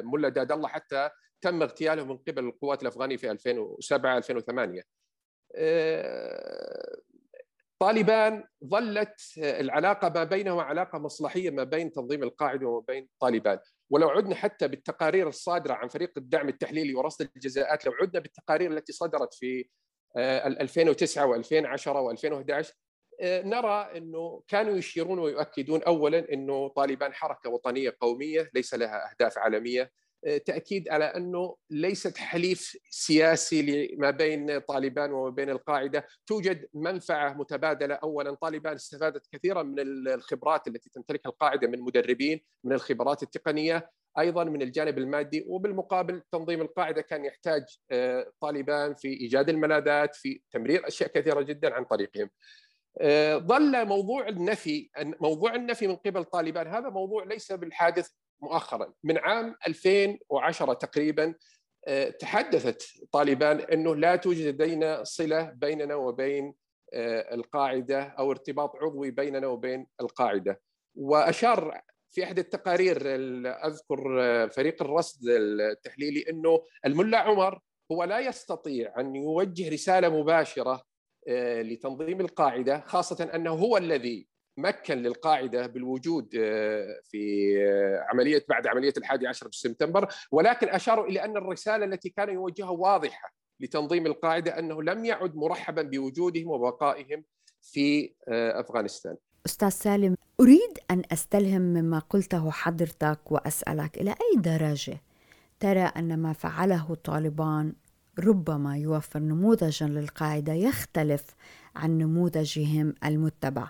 ملا 0.00 0.28
داد 0.28 0.52
الله 0.52 0.68
حتى 0.68 1.10
تم 1.40 1.62
اغتياله 1.62 2.04
من 2.04 2.16
قبل 2.16 2.44
القوات 2.44 2.82
الأفغانية 2.82 3.16
في 3.16 3.30
2007 3.30 4.16
2008 4.16 4.82
طالبان 7.78 8.44
ظلت 8.64 9.20
العلاقة 9.38 10.08
ما 10.08 10.24
بينهما 10.24 10.62
علاقه 10.62 10.98
مصلحية 10.98 11.50
ما 11.50 11.64
بين 11.64 11.92
تنظيم 11.92 12.22
القاعدة 12.22 12.66
وما 12.66 12.84
بين 12.88 13.08
طالبان. 13.20 13.58
ولو 13.90 14.08
عدنا 14.08 14.34
حتى 14.34 14.68
بالتقارير 14.68 15.28
الصادرة 15.28 15.74
عن 15.74 15.88
فريق 15.88 16.12
الدعم 16.16 16.48
التحليلي 16.48 16.94
ورصد 16.94 17.28
الجزاءات 17.36 17.86
لو 17.86 17.92
عدنا 17.92 18.20
بالتقارير 18.20 18.72
التي 18.72 18.92
صدرت 18.92 19.34
في 19.34 19.68
2009 20.16 21.42
و2010 21.42 22.16
و2011 22.16 22.72
نرى 23.22 23.90
إنه 23.96 24.42
كانوا 24.48 24.76
يشيرون 24.76 25.18
ويؤكدون 25.18 25.82
اولا 25.82 26.32
إنه 26.32 26.68
طالبان 26.68 27.14
حركة 27.14 27.50
وطنية 27.50 27.96
قومية 28.00 28.50
ليس 28.54 28.74
لها 28.74 29.10
أهداف 29.10 29.38
عالمية. 29.38 29.90
تأكيد 30.46 30.88
على 30.88 31.04
أنه 31.04 31.56
ليست 31.70 32.16
حليف 32.16 32.76
سياسي 32.90 33.96
ما 33.98 34.10
بين 34.10 34.58
طالبان 34.58 35.12
وما 35.12 35.30
بين 35.30 35.50
القاعدة، 35.50 36.06
توجد 36.26 36.66
منفعة 36.74 37.32
متبادلة، 37.32 37.94
اولا 37.94 38.34
طالبان 38.34 38.74
استفادت 38.74 39.26
كثيرا 39.32 39.62
من 39.62 39.78
الخبرات 40.08 40.68
التي 40.68 40.90
تمتلكها 40.90 41.30
القاعدة 41.30 41.68
من 41.68 41.80
مدربين، 41.80 42.40
من 42.64 42.72
الخبرات 42.72 43.22
التقنية، 43.22 43.90
أيضا 44.18 44.44
من 44.44 44.62
الجانب 44.62 44.98
المادي. 44.98 45.44
وبالمقابل 45.48 46.22
تنظيم 46.32 46.60
القاعدة 46.60 47.02
كان 47.02 47.24
يحتاج 47.24 47.64
آه، 47.90 48.32
طالبان 48.40 48.94
في 48.94 49.08
إيجاد 49.08 49.48
الملاذات 49.48 50.14
في 50.16 50.40
تمرير 50.50 50.88
أشياء 50.88 51.10
كثيرة 51.10 51.40
جدا 51.40 51.74
عن 51.74 51.84
طريقهم. 51.84 52.30
آه، 53.00 53.36
ظل 53.36 53.86
موضوع 53.86 54.28
النفي 54.28 54.90
موضوع 55.20 55.54
النفي 55.54 55.86
من 55.86 55.96
قبل 55.96 56.24
طالبان. 56.24 56.66
هذا 56.66 56.88
موضوع 56.88 57.24
ليس 57.24 57.52
بالحادث 57.52 58.10
مؤخرا 58.42 58.92
من 59.04 59.18
عام 59.18 59.56
2010 59.66 60.72
تقريبا 60.72 61.34
آه، 61.88 62.10
تحدثت 62.10 62.82
طالبان 63.12 63.60
إنه 63.60 63.96
لا 63.96 64.16
توجد 64.16 64.46
لدينا 64.46 65.04
صلة 65.04 65.42
بيننا 65.42 65.94
وبين 65.94 66.54
آه، 66.94 67.34
القاعدة 67.34 68.02
أو 68.02 68.30
ارتباط 68.30 68.76
عضوي 68.76 69.10
بيننا 69.10 69.46
وبين 69.46 69.86
القاعدة. 70.00 70.60
وأشار 70.94 71.80
في 72.10 72.24
احد 72.24 72.38
التقارير 72.38 73.02
أذكر 73.66 74.22
آه، 74.22 74.46
فريق 74.46 74.82
الرصد 74.82 75.28
التحليلي 75.28 76.24
إنه 76.30 76.62
الملا 76.86 77.18
عمر 77.18 77.60
هو 77.92 78.04
لا 78.04 78.20
يستطيع 78.20 79.00
أن 79.00 79.16
يوجه 79.16 79.68
رسالة 79.72 80.08
مباشرة 80.08 80.82
لتنظيم 81.62 82.20
القاعدة 82.20 82.80
خاصة 82.86 83.30
أنه 83.34 83.50
هو 83.50 83.76
الذي 83.76 84.26
مكن 84.56 84.98
للقاعدة 84.98 85.66
بالوجود 85.66 86.34
آه، 86.38 87.00
في 87.04 87.54
آه، 87.62 88.06
عملية 88.10 88.44
بعد 88.48 88.66
عملية 88.66 88.92
الحادي 88.96 89.26
عشر 89.26 89.48
بسبتمبر 89.48 90.08
ولكن 90.32 90.68
أشاروا 90.68 91.06
إلى 91.06 91.24
أن 91.24 91.36
الرسالة 91.36 91.84
التي 91.84 92.08
كان 92.08 92.28
يوجهها 92.28 92.70
واضحة 92.70 93.34
لتنظيم 93.60 94.06
القاعدة 94.06 94.58
أنه 94.58 94.82
لم 94.82 95.04
يعد 95.04 95.36
مرحبا 95.36 95.82
بوجودهم 95.82 96.48
وبقائهم 96.48 97.24
في 97.62 98.14
آه، 98.28 98.60
أفغانستان. 98.60 99.16
أستاذ 99.46 99.68
سالم 99.68 100.16
أريد 100.40 100.78
أن 100.90 101.02
أستلهم 101.12 101.62
مما 101.62 101.98
قلته 101.98 102.50
حضرتك 102.50 103.32
وأسألك 103.32 103.98
إلى 103.98 104.10
أي 104.10 104.40
درجة 104.40 105.02
ترى 105.60 105.80
أن 105.80 106.18
ما 106.18 106.32
فعله 106.32 106.94
طالبان 106.94 107.72
ربما 108.18 108.76
يوفر 108.76 109.20
نموذجا 109.20 109.86
للقاعدة 109.86 110.52
يختلف 110.52 111.24
عن 111.76 111.98
نموذجهم 111.98 112.94
المتبع 113.04 113.68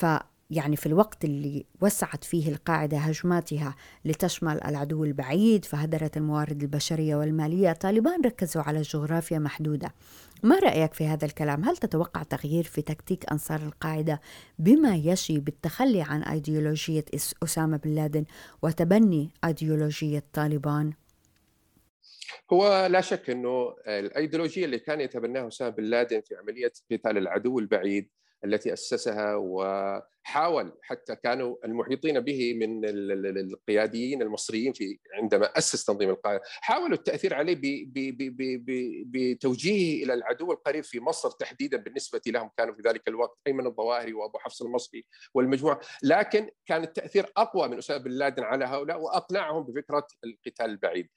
فيعني 0.00 0.76
في 0.76 0.86
الوقت 0.86 1.24
اللي 1.24 1.66
وسعت 1.80 2.24
فيه 2.24 2.48
القاعدة 2.48 2.98
هجماتها 2.98 3.74
لتشمل 4.04 4.64
العدو 4.64 5.04
البعيد 5.04 5.64
فهدرت 5.64 6.16
الموارد 6.16 6.62
البشرية 6.62 7.16
والمالية 7.16 7.72
طالبان 7.72 8.20
ركزوا 8.24 8.62
على 8.62 8.82
جغرافيا 8.82 9.38
محدودة 9.38 9.94
ما 10.42 10.58
رأيك 10.58 10.94
في 10.94 11.06
هذا 11.06 11.26
الكلام؟ 11.26 11.64
هل 11.64 11.76
تتوقع 11.76 12.22
تغيير 12.22 12.64
في 12.64 12.82
تكتيك 12.82 13.32
أنصار 13.32 13.60
القاعدة 13.60 14.20
بما 14.58 14.96
يشي 14.96 15.38
بالتخلي 15.38 16.02
عن 16.02 16.22
أيديولوجية 16.22 17.04
أسامة 17.42 17.76
بن 17.76 17.94
لادن 17.94 18.24
وتبني 18.62 19.30
أيديولوجية 19.44 20.24
طالبان؟ 20.32 20.92
هو 22.52 22.86
لا 22.86 23.00
شك 23.00 23.30
إنه 23.30 23.74
الأيديولوجية 23.86 24.64
اللي 24.64 24.78
كان 24.78 25.00
يتبناها 25.00 25.48
أسامة 25.48 25.70
بن 25.70 25.84
لادن 25.84 26.20
في 26.20 26.36
عملية 26.36 26.72
قتال 26.92 27.18
العدو 27.18 27.58
البعيد 27.58 28.08
التي 28.44 28.72
أسسها 28.72 29.34
وحاول 29.34 30.72
حتى 30.82 31.16
كانوا 31.16 31.56
المحيطين 31.64 32.20
به 32.20 32.54
من 32.54 32.80
القياديين 33.38 34.22
المصريين 34.22 34.72
في 34.72 34.98
عندما 35.14 35.46
أسس 35.58 35.84
تنظيم 35.84 36.10
القاعده 36.10 36.42
حاولوا 36.44 36.96
التأثير 36.96 37.34
عليه 37.34 37.56
بتوجيهه 39.12 40.04
إلى 40.04 40.14
العدو 40.14 40.52
القريب 40.52 40.84
في 40.84 41.00
مصر 41.00 41.30
تحديدا 41.30 41.76
بالنسبة 41.76 42.20
لهم 42.26 42.50
كانوا 42.56 42.74
في 42.74 42.82
ذلك 42.82 43.08
الوقت 43.08 43.38
أيمن 43.46 43.66
الظواهري 43.66 44.12
وأبو 44.12 44.38
حفص 44.38 44.62
المصري 44.62 45.06
والمجموعة 45.34 45.80
لكن 46.02 46.50
كان 46.66 46.82
التأثير 46.82 47.32
أقوى 47.36 47.68
من 47.68 47.78
أسامة 47.78 48.04
بن 48.04 48.10
لادن 48.10 48.42
على 48.42 48.64
هؤلاء 48.64 49.00
وأقنعهم 49.00 49.62
بفكرة 49.62 50.06
القتال 50.24 50.66
البعيد. 50.66 51.08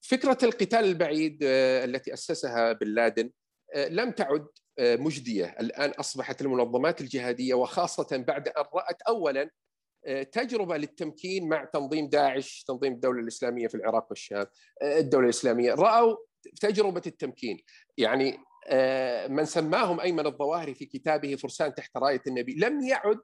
فكرة 0.00 0.38
القتال 0.42 0.84
البعيد 0.84 1.38
آه، 1.42 1.84
التي 1.84 2.14
أسسها 2.14 2.72
بن 2.72 2.86
لادن 2.86 3.30
آه، 3.74 3.88
لم 3.88 4.10
تعد 4.10 4.46
مجدية، 4.78 5.56
الآن 5.60 5.90
أصبحت 5.90 6.42
المنظمات 6.42 7.00
الجهادية 7.00 7.54
وخاصة 7.54 8.16
بعد 8.16 8.48
أن 8.48 8.64
رأت 8.74 9.02
اولا 9.02 9.50
آه، 10.06 10.22
تجربة 10.22 10.76
للتمكين 10.76 11.48
مع 11.48 11.64
تنظيم 11.64 12.08
داعش، 12.08 12.64
تنظيم 12.68 12.92
الدولة 12.92 13.20
الإسلامية 13.20 13.68
في 13.68 13.74
العراق 13.74 14.06
والشام، 14.10 14.46
الدولة 14.82 15.24
الإسلامية، 15.24 15.74
رأوا 15.74 16.16
تجربة 16.60 17.02
التمكين، 17.06 17.58
يعني 17.98 18.38
من 19.28 19.44
سماهم 19.44 20.00
أيمن 20.00 20.26
الظواهري 20.26 20.74
في 20.74 20.86
كتابه 20.86 21.36
فرسان 21.36 21.74
تحت 21.74 21.96
راية 21.96 22.22
النبي، 22.26 22.54
لم 22.54 22.80
يعد 22.80 23.20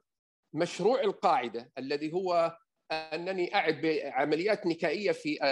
مشروع 0.53 1.01
القاعدة 1.01 1.71
الذي 1.77 2.13
هو 2.13 2.57
أنني 2.91 3.55
أعد 3.55 3.81
بعمليات 3.81 4.65
نكائية 4.65 5.11
في 5.11 5.43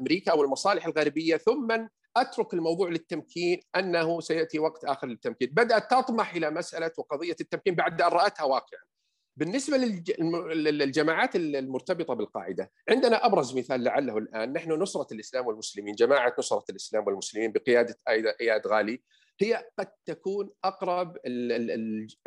أمريكا 0.00 0.32
أو 0.32 0.42
المصالح 0.42 0.86
الغربية 0.86 1.36
ثم 1.36 1.86
أترك 2.16 2.54
الموضوع 2.54 2.88
للتمكين 2.88 3.60
أنه 3.76 4.20
سيأتي 4.20 4.58
وقت 4.58 4.84
آخر 4.84 5.06
للتمكين، 5.06 5.48
بدأت 5.52 5.90
تطمح 5.90 6.34
إلى 6.34 6.50
مسألة 6.50 6.90
وقضية 6.98 7.36
التمكين 7.40 7.74
بعد 7.74 8.02
أن 8.02 8.08
رأتها 8.08 8.44
واقعا. 8.44 8.80
بالنسبة 9.36 9.76
للجماعات 10.54 11.36
المرتبطة 11.36 12.14
بالقاعدة، 12.14 12.70
عندنا 12.88 13.26
أبرز 13.26 13.58
مثال 13.58 13.84
لعله 13.84 14.18
الآن 14.18 14.52
نحن 14.52 14.72
نصرة 14.72 15.06
الإسلام 15.12 15.46
والمسلمين، 15.46 15.94
جماعة 15.94 16.34
نصرة 16.38 16.64
الإسلام 16.70 17.06
والمسلمين 17.06 17.52
بقيادة 17.52 17.98
إياد 18.40 18.66
غالي 18.66 19.02
هي 19.40 19.64
قد 19.78 19.88
تكون 20.06 20.50
أقرب 20.64 21.16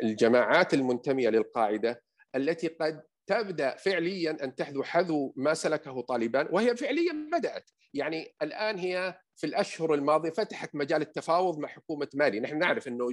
الجماعات 0.02 0.74
المنتمية 0.74 1.28
للقاعدة 1.28 2.02
التي 2.34 2.68
قد 2.68 3.02
تبدأ 3.28 3.76
فعليا 3.76 4.44
أن 4.44 4.54
تحذو 4.54 4.82
حذو 4.82 5.32
ما 5.36 5.54
سلكه 5.54 6.00
طالبان 6.00 6.48
وهي 6.50 6.76
فعليا 6.76 7.28
بدأت. 7.32 7.70
يعني 7.94 8.34
الآن 8.42 8.78
هي 8.78 9.18
في 9.36 9.46
الأشهر 9.46 9.94
الماضية 9.94 10.30
فتحت 10.30 10.74
مجال 10.74 11.02
التفاوض 11.02 11.58
مع 11.58 11.68
حكومة 11.68 12.08
مالي، 12.14 12.40
نحن 12.40 12.58
نعرف 12.58 12.88
أنه 12.88 13.06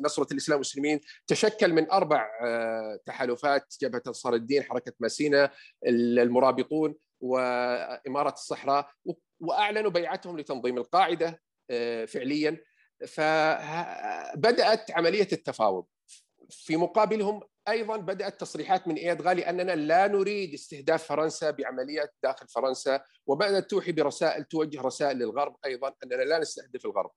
نصرة 0.00 0.32
الإسلام 0.32 0.56
والمسلمين 0.56 1.00
تشكل 1.26 1.72
من 1.72 1.90
أربع 1.90 2.28
آه، 2.44 3.00
تحالفات 3.06 3.74
جبهة 3.82 4.02
أنصار 4.06 4.34
الدين، 4.34 4.62
حركة 4.62 4.92
ماسينا، 5.00 5.50
المرابطون 5.86 6.94
وإمارة 7.20 8.32
الصحراء 8.32 8.90
وأعلنوا 9.40 9.90
بيعتهم 9.90 10.38
لتنظيم 10.38 10.78
القاعدة 10.78 11.42
فعليا. 12.06 12.60
فبدات 13.06 14.90
عملية 14.90 15.28
التفاوض. 15.32 15.84
في 16.50 16.76
مقابلهم 16.76 17.40
أيضا 17.68 17.96
بدأت 17.96 18.40
تصريحات 18.40 18.88
من 18.88 18.94
إياد 18.94 19.22
غالي 19.22 19.50
أننا 19.50 19.72
لا 19.72 20.06
نريد 20.06 20.54
استهداف 20.54 21.04
فرنسا 21.04 21.50
بعمليات 21.50 22.14
داخل 22.22 22.48
فرنسا 22.48 23.00
وبدات 23.26 23.70
توحي 23.70 23.92
برسائل 23.92 24.44
توجه 24.44 24.82
رسائل 24.82 25.16
للغرب 25.16 25.56
أيضا 25.64 25.92
أننا 26.04 26.22
لا 26.22 26.38
نستهدف 26.38 26.86
الغرب. 26.86 27.10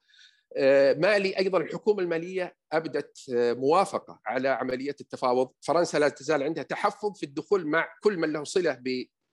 آه، 0.58 0.94
مالي 0.94 1.38
أيضا 1.38 1.58
الحكومة 1.58 2.00
المالية 2.00 2.56
أبدت 2.72 3.18
آه، 3.36 3.54
موافقة 3.54 4.20
على 4.26 4.50
عملية 4.50 4.96
التفاوض، 5.02 5.52
فرنسا 5.62 5.98
لا 5.98 6.10
تزال 6.10 6.44
عندها 6.44 6.64
تحفظ 6.64 7.18
في 7.18 7.26
الدخول 7.26 7.68
مع 7.68 7.88
كل 8.04 8.18
من 8.18 8.34
له 8.34 8.44
صلة 8.44 8.82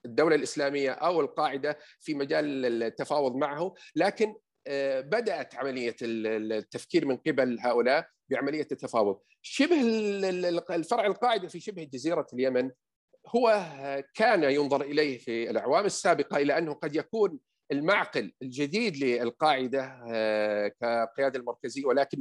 بالدولة 0.04 0.36
الإسلامية 0.36 0.90
أو 0.90 1.20
القاعدة 1.20 1.78
في 2.00 2.14
مجال 2.14 2.82
التفاوض 2.82 3.36
معه، 3.36 3.74
لكن 3.96 4.34
آه، 4.66 5.00
بدأت 5.00 5.54
عملية 5.54 5.96
التفكير 6.02 7.06
من 7.06 7.16
قبل 7.16 7.58
هؤلاء. 7.60 8.13
بعملية 8.30 8.66
التفاوض. 8.72 9.20
شبه 9.42 9.80
الفرع 10.70 11.06
القاعدة 11.06 11.48
في 11.48 11.60
شبه 11.60 11.84
جزيرة 11.84 12.26
اليمن 12.32 12.70
هو 13.28 13.66
كان 14.14 14.42
ينظر 14.44 14.82
إليه 14.82 15.18
في 15.18 15.50
الأعوام 15.50 15.84
السابقة 15.84 16.36
إلى 16.36 16.58
أنه 16.58 16.74
قد 16.74 16.96
يكون 16.96 17.38
المعقل 17.72 18.32
الجديد 18.42 18.96
للقاعدة 18.96 20.02
آه، 20.08 20.68
كقيادة 20.68 21.38
المركزية 21.38 21.84
ولكن 21.84 22.20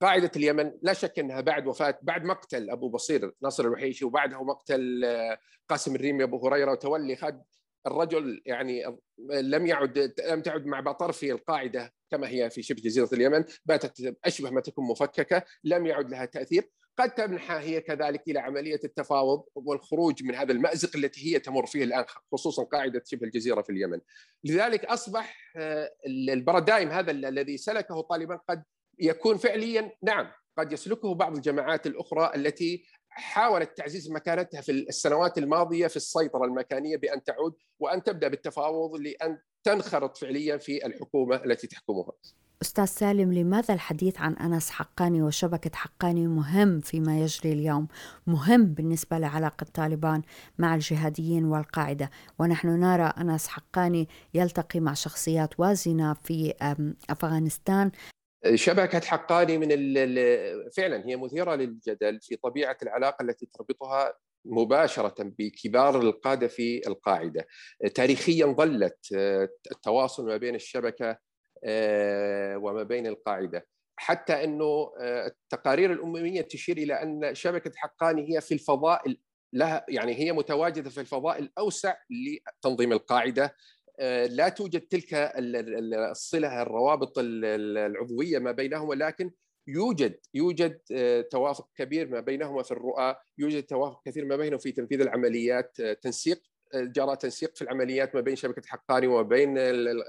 قاعدة 0.00 0.30
اليمن 0.36 0.72
لا 0.82 0.92
شك 0.92 1.18
أنها 1.18 1.40
بعد 1.40 1.66
وفاة 1.66 1.98
بعد 2.02 2.24
مقتل 2.24 2.70
أبو 2.70 2.88
بصير 2.88 3.32
ناصر 3.42 3.64
الوحيشي 3.64 4.04
وبعده 4.04 4.42
مقتل 4.44 5.04
آه، 5.04 5.38
قاسم 5.68 5.94
الريمي 5.94 6.24
أبو 6.24 6.46
هريرة 6.48 6.72
وتولي 6.72 7.16
خد 7.16 7.42
الرجل 7.86 8.42
يعني 8.46 8.98
لم 9.28 9.66
يعد 9.66 10.14
لم 10.28 10.42
تعد 10.42 10.66
مع 10.66 10.92
طرف 10.92 11.24
القاعدة. 11.24 11.92
كما 12.10 12.28
هي 12.28 12.50
في 12.50 12.62
شبه 12.62 12.80
جزيرة 12.80 13.08
اليمن 13.12 13.44
باتت 13.64 14.16
أشبه 14.24 14.50
ما 14.50 14.60
تكون 14.60 14.86
مفككة 14.86 15.42
لم 15.64 15.86
يعد 15.86 16.10
لها 16.10 16.24
تأثير 16.24 16.70
قد 16.98 17.14
تمنح 17.14 17.50
هي 17.50 17.80
كذلك 17.80 18.22
إلى 18.28 18.38
عملية 18.38 18.80
التفاوض 18.84 19.44
والخروج 19.54 20.24
من 20.24 20.34
هذا 20.34 20.52
المأزق 20.52 20.96
التي 20.96 21.34
هي 21.34 21.38
تمر 21.38 21.66
فيه 21.66 21.84
الآن 21.84 22.04
خصوصا 22.32 22.64
قاعدة 22.64 23.02
شبه 23.06 23.26
الجزيرة 23.26 23.62
في 23.62 23.70
اليمن. 23.70 24.00
لذلك 24.44 24.84
أصبح 24.84 25.36
آه، 25.56 25.92
البرادايم 26.06 26.88
هذا 26.88 27.10
الذي 27.10 27.56
سلكه 27.56 28.00
طالبان 28.00 28.38
قد 28.48 28.62
يكون 28.98 29.36
فعليا 29.36 29.92
نعم 30.02 30.32
قد 30.58 30.72
يسلكه 30.72 31.14
بعض 31.14 31.36
الجماعات 31.36 31.86
الأخرى 31.86 32.32
التي 32.34 32.84
حاولت 33.18 33.76
تعزيز 33.76 34.10
مكانتها 34.10 34.60
في 34.60 34.72
السنوات 34.72 35.38
الماضية 35.38 35.86
في 35.86 35.96
السيطرة 35.96 36.44
المكانية 36.44 36.96
بأن 36.96 37.24
تعود 37.24 37.54
وأن 37.80 38.02
تبدأ 38.02 38.28
بالتفاوض 38.28 39.00
لأن 39.00 39.38
تنخرط 39.64 40.16
فعليا 40.16 40.56
في 40.56 40.86
الحكومة 40.86 41.36
التي 41.36 41.66
تحكمها. 41.66 42.12
أستاذ 42.62 42.84
سالم 42.84 43.32
لماذا 43.32 43.74
الحديث 43.74 44.20
عن 44.20 44.34
أنس 44.34 44.70
حقاني 44.70 45.22
وشبكة 45.22 45.70
حقاني 45.74 46.26
مهم 46.26 46.80
فيما 46.80 47.20
يجري 47.20 47.52
اليوم، 47.52 47.88
مهم 48.26 48.64
بالنسبة 48.64 49.18
لعلاقة 49.18 49.66
طالبان 49.74 50.22
مع 50.58 50.74
الجهاديين 50.74 51.44
والقاعدة، 51.44 52.10
ونحن 52.38 52.68
نرى 52.68 53.12
أنس 53.18 53.48
حقاني 53.48 54.08
يلتقي 54.34 54.80
مع 54.80 54.94
شخصيات 54.94 55.60
وازنة 55.60 56.14
في 56.14 56.54
أفغانستان. 57.10 57.90
شبكة 58.54 59.00
حقاني 59.00 59.58
من 59.58 59.68
فعلا 60.76 61.06
هي 61.06 61.16
مثيرة 61.16 61.54
للجدل 61.54 62.20
في 62.20 62.36
طبيعة 62.36 62.76
العلاقة 62.82 63.22
التي 63.22 63.46
تربطها 63.46 64.14
مباشرة 64.46 65.14
بكبار 65.18 66.00
القادة 66.00 66.48
في 66.48 66.88
القاعدة. 66.88 67.46
تاريخيا 67.94 68.46
ظلت 68.46 68.98
آه، 69.16 69.48
التواصل 69.72 70.26
ما 70.26 70.36
بين 70.36 70.54
الشبكة 70.54 71.18
آه، 71.64 72.56
وما 72.56 72.82
بين 72.82 73.06
القاعدة. 73.06 73.66
حتى 73.98 74.44
أنه 74.44 74.92
آه، 75.00 75.26
التقارير 75.26 75.92
الأممية 75.92 76.40
تشير 76.40 76.76
إلى 76.76 76.94
أن 77.02 77.34
شبكة 77.34 77.72
حقاني 77.76 78.34
هي 78.36 78.40
في 78.40 78.54
الفضاء 78.54 79.02
لها 79.52 79.86
يعني 79.88 80.14
هي 80.14 80.32
متواجدة 80.32 80.90
في 80.90 81.00
الفضاء 81.00 81.38
الأوسع 81.38 81.94
لتنظيم 82.10 82.92
القاعدة. 82.92 83.54
لا 84.28 84.48
توجد 84.48 84.80
تلك 84.80 85.08
الصلة 86.10 86.62
الروابط 86.62 87.12
العضوية 87.18 88.38
ما 88.38 88.52
بينهما 88.52 88.94
لكن 88.94 89.30
يوجد 89.68 90.18
يوجد 90.34 90.80
آه، 90.92 91.20
توافق 91.20 91.68
كبير 91.76 92.08
ما 92.08 92.20
بينهما 92.20 92.62
في 92.62 92.72
الرؤى، 92.72 93.16
يوجد 93.38 93.62
توافق 93.62 94.02
كثير 94.04 94.24
ما 94.24 94.36
بينهم 94.36 94.58
في 94.58 94.72
تنفيذ 94.72 95.00
العمليات، 95.00 95.80
آه، 95.80 95.92
تنسيق 95.92 96.42
جرى 96.74 97.16
تنسيق 97.16 97.56
في 97.56 97.62
العمليات 97.62 98.14
ما 98.14 98.20
بين 98.20 98.36
شبكة 98.36 98.62
حقاني 98.66 99.06
وما 99.06 99.22
بين 99.22 99.58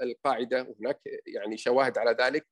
القاعدة 0.02 0.62
وهناك 0.62 1.00
يعني 1.26 1.56
شواهد 1.56 1.98
على 1.98 2.16
ذلك. 2.20 2.46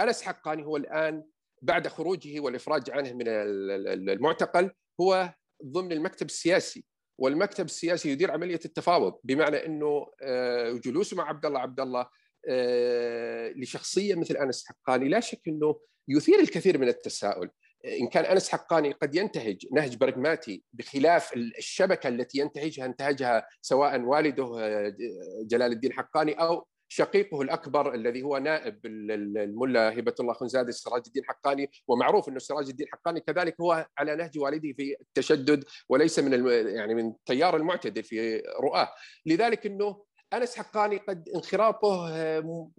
أنس 0.00 0.22
حقاني 0.22 0.64
هو 0.64 0.76
الآن 0.76 1.24
بعد 1.62 1.88
خروجه 1.88 2.40
والإفراج 2.40 2.90
عنه 2.90 3.12
من 3.12 3.28
المعتقل 3.28 4.70
هو 5.00 5.34
ضمن 5.64 5.92
المكتب 5.92 6.26
السياسي 6.26 6.84
والمكتب 7.18 7.64
السياسي 7.64 8.10
يدير 8.10 8.30
عملية 8.30 8.60
التفاوض 8.64 9.14
بمعنى 9.24 9.66
إنه 9.66 10.06
آه، 10.22 10.72
جلوسه 10.72 11.16
مع 11.16 11.28
عبد 11.28 11.46
الله 11.46 11.60
عبد 11.60 11.80
الله 11.80 12.06
آه، 12.48 13.52
لشخصية 13.56 14.14
مثل 14.14 14.36
أنس 14.36 14.66
حقاني 14.66 15.08
لا 15.08 15.20
شك 15.20 15.40
إنه 15.48 15.80
يثير 16.08 16.40
الكثير 16.40 16.78
من 16.78 16.88
التساؤل. 16.88 17.50
إن 17.86 18.08
كان 18.08 18.24
أنس 18.24 18.48
حقاني 18.48 18.92
قد 18.92 19.14
ينتهج 19.14 19.66
نهج 19.72 19.96
برغماتي 19.96 20.62
بخلاف 20.72 21.34
الشبكة 21.34 22.08
التي 22.08 22.38
ينتهجها 22.38 22.86
انتهجها 22.86 23.46
سواء 23.62 24.00
والده 24.00 24.60
آه، 24.60 24.96
جلال 25.42 25.72
الدين 25.72 25.92
حقاني 25.92 26.32
أو 26.32 26.66
شقيقه 26.88 27.42
الأكبر 27.42 27.94
الذي 27.94 28.22
هو 28.22 28.38
نائب 28.38 28.86
الملا 28.86 29.98
هبة 29.98 30.14
الله 30.20 30.32
خنزادي 30.32 30.72
سراج 30.72 31.02
الدين 31.06 31.24
حقاني 31.24 31.70
ومعروف 31.88 32.28
إنه 32.28 32.38
سراج 32.38 32.68
الدين 32.68 32.86
حقاني. 32.92 33.20
كذلك 33.20 33.60
هو 33.60 33.86
على 33.98 34.16
نهج 34.16 34.38
والده 34.38 34.72
في 34.72 34.96
التشدد 35.00 35.64
وليس 35.88 36.18
من 36.18 36.48
يعني 36.68 36.94
من 36.94 37.06
التيار 37.08 37.56
المعتدل 37.56 38.02
في 38.02 38.42
رؤاه. 38.62 38.88
لذلك 39.26 39.66
إنه 39.66 40.04
أنس 40.32 40.56
حقاني 40.56 40.96
قد 40.96 41.28
انخراطه 41.34 42.08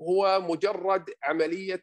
هو 0.01 0.41
مجرد 0.41 1.05
عملية 1.23 1.81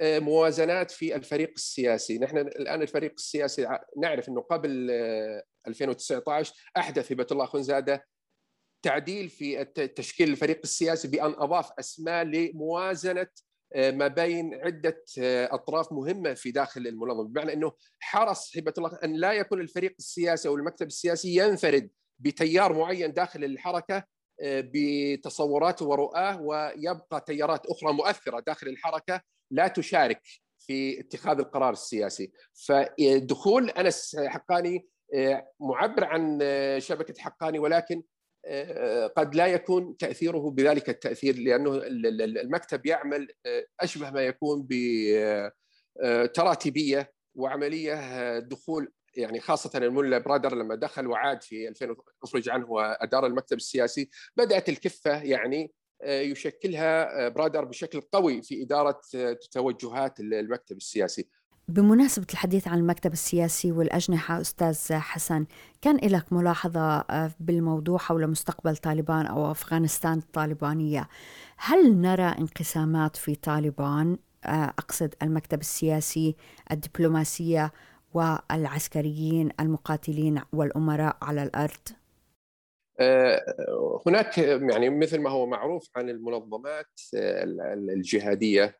آه، 0.00 0.18
موازنات 0.18 0.90
في 0.90 1.16
الفريق 1.16 1.50
السياسي. 1.56 2.18
نحن 2.18 2.38
الآن 2.38 2.82
الفريق 2.82 3.12
السياسي 3.12 3.78
نعرف 3.96 4.28
إنه 4.28 4.40
قبل 4.40 4.90
2019 5.68 6.52
آه، 6.76 6.80
أحدث 6.80 7.12
هبة 7.12 7.26
الله 7.32 7.46
خنزاده 7.46 8.06
تعديل 8.86 9.28
في 9.28 9.64
تشكيل 9.96 10.30
الفريق 10.30 10.60
السياسي 10.64 11.08
بأن 11.08 11.34
أضاف 11.38 11.70
أسماء 11.78 12.24
لموازنة 12.24 13.26
آه، 13.74 13.90
ما 13.90 14.08
بين 14.08 14.54
عدة 14.54 15.04
آه، 15.18 15.54
أطراف 15.54 15.92
مهمة 15.92 16.34
في 16.34 16.50
داخل 16.50 16.86
المنظمة. 16.86 17.28
بمعنى 17.28 17.52
إنه 17.52 17.72
حرص 18.00 18.56
هبه 18.56 18.72
الله 18.78 18.98
أن 19.04 19.12
لا 19.12 19.32
يكون 19.32 19.60
الفريق 19.60 19.94
السياسي 19.98 20.48
أو 20.48 20.56
المكتب 20.56 20.86
السياسي 20.86 21.36
ينفرد 21.36 21.90
بتيار 22.18 22.72
معين 22.72 23.12
داخل 23.12 23.44
الحركة 23.44 24.04
آه، 24.40 24.70
بتصوراته 24.74 25.86
ورؤاه 25.86 26.40
ويبقى 26.40 27.24
تيارات 27.26 27.66
أخرى 27.66 27.92
مؤثرة 27.92 28.40
داخل 28.40 28.68
الحركة 28.68 29.20
لا 29.50 29.68
تشارك 29.68 30.22
في 30.58 31.00
اتخاذ 31.00 31.38
القرار 31.38 31.72
السياسي. 31.72 32.32
فدخول 32.66 33.70
أنس 33.70 34.16
حقاني 34.26 34.88
معبر 35.60 36.04
عن 36.04 36.38
شبكة 36.78 37.14
حقاني 37.22 37.58
ولكن 37.58 38.02
قد 39.16 39.34
لا 39.34 39.46
يكون 39.46 39.96
تأثيره 39.96 40.50
بذلك 40.50 40.88
التأثير 40.88 41.38
لأنه 41.38 41.80
المكتب 41.84 42.86
يعمل 42.86 43.28
أشبه 43.80 44.10
ما 44.10 44.20
يكون 44.20 44.68
بتراتيبيه 46.00 47.12
وعملية 47.34 48.38
دخول 48.38 48.92
يعني 49.14 49.40
خاصة 49.40 49.78
الملا 49.78 50.18
برادر 50.18 50.54
لما 50.54 50.74
دخل 50.74 51.06
وعاد 51.06 51.42
في 51.42 51.68
2000 51.68 51.96
أخرج 52.22 52.48
عنه 52.48 52.70
وأدار 52.70 53.26
المكتب 53.26 53.56
السياسي 53.56 54.10
بدأت 54.36 54.68
الكفة 54.68 55.22
يعني 55.22 55.72
يشكلها 56.04 57.28
برادر 57.28 57.64
بشكل 57.64 58.00
قوي 58.00 58.42
في 58.42 58.62
إدارة 58.62 59.00
توجهات 59.52 60.20
المكتب 60.20 60.76
السياسي. 60.76 61.28
بمناسبة 61.68 62.26
الحديث 62.32 62.68
عن 62.68 62.78
المكتب 62.78 63.12
السياسي 63.12 63.72
والأجنحة 63.72 64.40
أستاذ 64.40 64.92
حسن 64.92 65.46
كان 65.82 65.96
لك 65.96 66.32
ملاحظة 66.32 66.80
آه، 66.80 67.30
بالموضوع 67.40 67.98
حول 67.98 68.26
مستقبل 68.26 68.76
طالبان 68.76 69.26
أو 69.26 69.50
أفغانستان 69.50 70.18
الطالبانية 70.18 71.08
هل 71.56 71.96
نرى 71.96 72.22
انقسامات 72.22 73.16
في 73.16 73.34
طالبان 73.34 74.18
آه، 74.44 74.64
أقصد 74.78 75.14
المكتب 75.22 75.60
السياسي 75.60 76.36
الدبلوماسية 76.70 77.72
والعسكريين 78.14 79.50
المقاتلين 79.60 80.40
والأمراء 80.52 81.16
على 81.22 81.42
الأرض؟ 81.42 81.88
آه، 83.00 84.02
هناك 84.06 84.38
يعني 84.38 84.90
مثل 84.90 85.20
ما 85.20 85.30
هو 85.30 85.46
معروف 85.46 85.90
عن 85.96 86.10
المنظمات 86.10 87.00
الجهادية 87.88 88.76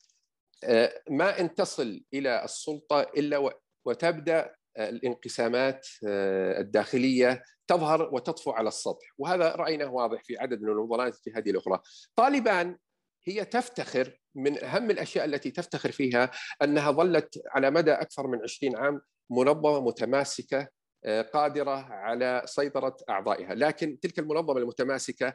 ما 1.11 1.41
إن 1.41 1.55
تصل 1.55 2.01
إلى 2.15 2.45
السلطة 2.45 3.01
إلا 3.01 3.53
وتبدأ 3.85 4.57
الانقسامات 4.79 5.87
آه، 6.07 6.61
الداخلية 6.61 7.43
تظهر 7.67 8.15
وتطفو 8.15 8.51
على 8.51 8.69
السطح. 8.69 9.15
وهذا 9.19 9.55
رايناه 9.55 9.91
واضح 9.93 10.23
في 10.25 10.39
عدد 10.39 10.63
من 10.63 10.69
المنظمات 10.69 11.17
الجهادية 11.17 11.51
الأخرى. 11.51 11.81
طالبان 12.17 12.77
هي 13.25 13.45
تفتخر 13.45 14.19
من 14.35 14.65
أهم 14.65 14.91
الأشياء 14.91 15.25
التي 15.25 15.51
تفتخر 15.51 15.93
فيها 15.93 16.31
أنها 16.63 16.91
ظلت 16.91 17.43
على 17.47 17.71
مدى 17.71 17.93
أكثر 17.93 18.27
من 18.27 18.43
20 18.43 18.77
عام 18.77 19.01
منظمة 19.31 19.81
متماسكة 19.81 20.69
آه، 21.05 21.23
قادرة 21.23 21.87
على 21.91 22.43
سيطرة 22.45 22.97
أعضائها، 23.11 23.55
لكن 23.55 24.01
تلك 24.01 24.19
المنظمة 24.19 24.59
المتماسكة 24.59 25.35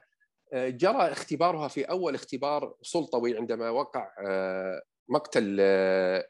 آه، 0.53 0.69
جرى 0.69 1.11
اختبارها 1.11 1.67
في 1.67 1.83
أول 1.83 2.15
اختبار 2.15 2.75
سلطوي 2.81 3.37
عندما 3.37 3.69
وقع 3.69 4.11
آه، 4.27 4.81
مقتل 5.11 5.57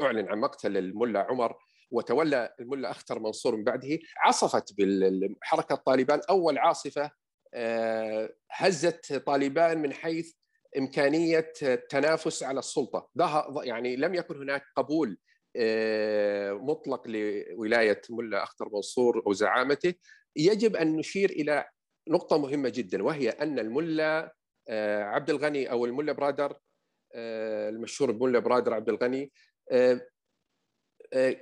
أعلن 0.01 0.29
عن 0.29 0.39
مقتل 0.39 0.77
الملا 0.77 1.19
عمر 1.19 1.55
وتولى 1.91 2.55
الملا 2.59 2.91
أختر 2.91 3.19
منصور 3.19 3.55
من 3.55 3.63
بعده 3.63 3.99
عصفت 4.17 4.73
بالحركة 4.73 5.75
طالبان 5.75 6.21
أول 6.29 6.57
عاصفة 6.57 7.11
هزت 8.51 9.13
طالبان 9.13 9.81
من 9.81 9.93
حيث 9.93 10.33
إمكانية 10.77 11.53
التنافس 11.63 12.43
على 12.43 12.59
السلطة. 12.59 13.09
يعني 13.63 13.95
لم 13.95 14.15
يكن 14.15 14.37
هناك 14.37 14.63
قبول 14.75 15.17
آه، 15.55 16.51
مطلق 16.53 17.07
لولاية 17.07 18.01
ملا 18.09 18.43
أختر 18.43 18.69
منصور 18.73 19.23
أو 19.27 19.33
زعامته. 19.33 19.93
يجب 20.35 20.75
أن 20.75 20.95
نشير 20.95 21.29
إلى 21.29 21.65
نقطة 22.09 22.37
مهمة 22.37 22.69
جدا 22.69 23.03
وهي 23.03 23.29
أن 23.29 23.59
الملا 23.59 24.35
آه، 24.69 25.03
عبد 25.03 25.29
الغني 25.29 25.71
أو 25.71 25.85
الملا 25.85 26.11
برادر 26.13 26.51
آه، 26.51 26.59
المشهور 27.15 28.11
بملا 28.11 28.39
برادر 28.39 28.73
عبد 28.73 28.89
الغني. 28.89 29.31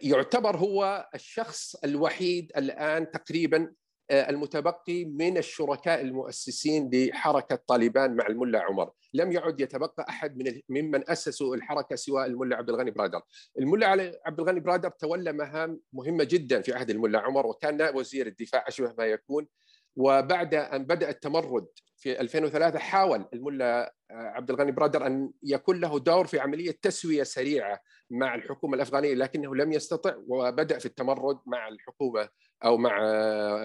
يعتبر 0.02 0.58
هو 0.58 1.10
الشخص 1.16 1.76
الوحيد 1.76 2.52
الآن 2.58 3.12
تقريبا 3.12 3.74
آه، 4.12 4.30
المتبقي 4.30 5.06
من 5.06 5.38
الشركاء 5.38 6.02
المؤسسين 6.02 6.90
لحركة 6.94 7.60
طالبان 7.68 8.16
مع 8.16 8.28
الملا 8.28 8.60
عمر، 8.60 8.92
لم 9.14 9.32
يعد 9.32 9.62
يتبقى 9.62 10.06
أحد 10.10 10.38
من 10.38 10.62
ممن 10.70 11.10
أسسوا 11.10 11.56
الحركة 11.56 11.96
سوى 11.96 12.26
الملا 12.26 12.56
عبد 12.56 12.70
الغني 12.70 12.92
برادر. 12.92 13.22
الملا 13.60 13.88
عبد 14.26 14.40
الغني 14.40 14.60
برادر 14.60 14.90
تولى 14.90 15.34
مهام 15.34 15.80
مهمة 15.94 16.24
جدا 16.24 16.62
في 16.62 16.74
عهد 16.74 16.90
الملا 16.90 17.20
عمر 17.20 17.48
وكان 17.48 17.78
نائب 17.78 17.96
وزير 17.96 18.28
الدفاع 18.28 18.66
أشبه 18.68 18.94
ما 18.98 19.06
يكون. 19.06 19.48
وبعد 19.96 20.56
أن 20.56 20.84
بدأ 20.86 21.10
التمرد 21.10 21.68
في 21.98 22.22
2003 22.22 22.80
حاول 22.80 23.26
الملا 23.34 23.94
عبد 24.12 24.50
الغني 24.50 24.72
برادر 24.72 25.08
أن 25.08 25.32
يكون 25.44 25.80
له 25.80 26.00
دور 26.00 26.28
في 26.28 26.40
عملية 26.40 26.72
تسوية 26.82 27.24
سريعة 27.24 27.80
مع 28.10 28.36
الحكومة 28.36 28.76
الأفغانية 28.76 29.14
لكنه 29.14 29.56
لم 29.56 29.72
يستطع 29.72 30.16
وبدأ 30.28 30.80
في 30.80 30.86
التمرد 30.86 31.40
مع 31.46 31.68
الحكومة 31.68 32.30
أو 32.66 32.78
مع 32.78 33.00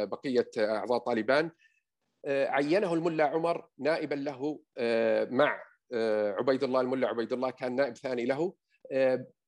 بقية 0.04 0.50
أعضاء 0.58 0.98
طالبان. 0.98 1.50
عينه 2.26 2.94
الملا 2.94 3.24
عمر 3.24 3.68
نائبا 3.78 4.14
له 4.14 4.60
مع 5.30 5.62
عبيد 6.38 6.64
الله 6.64 6.80
الملا 6.80 7.08
عبيد 7.08 7.32
الله 7.32 7.50
كان 7.50 7.76
نائب 7.76 7.96
ثاني 7.96 8.24
له. 8.24 8.36
آه، 8.36 8.63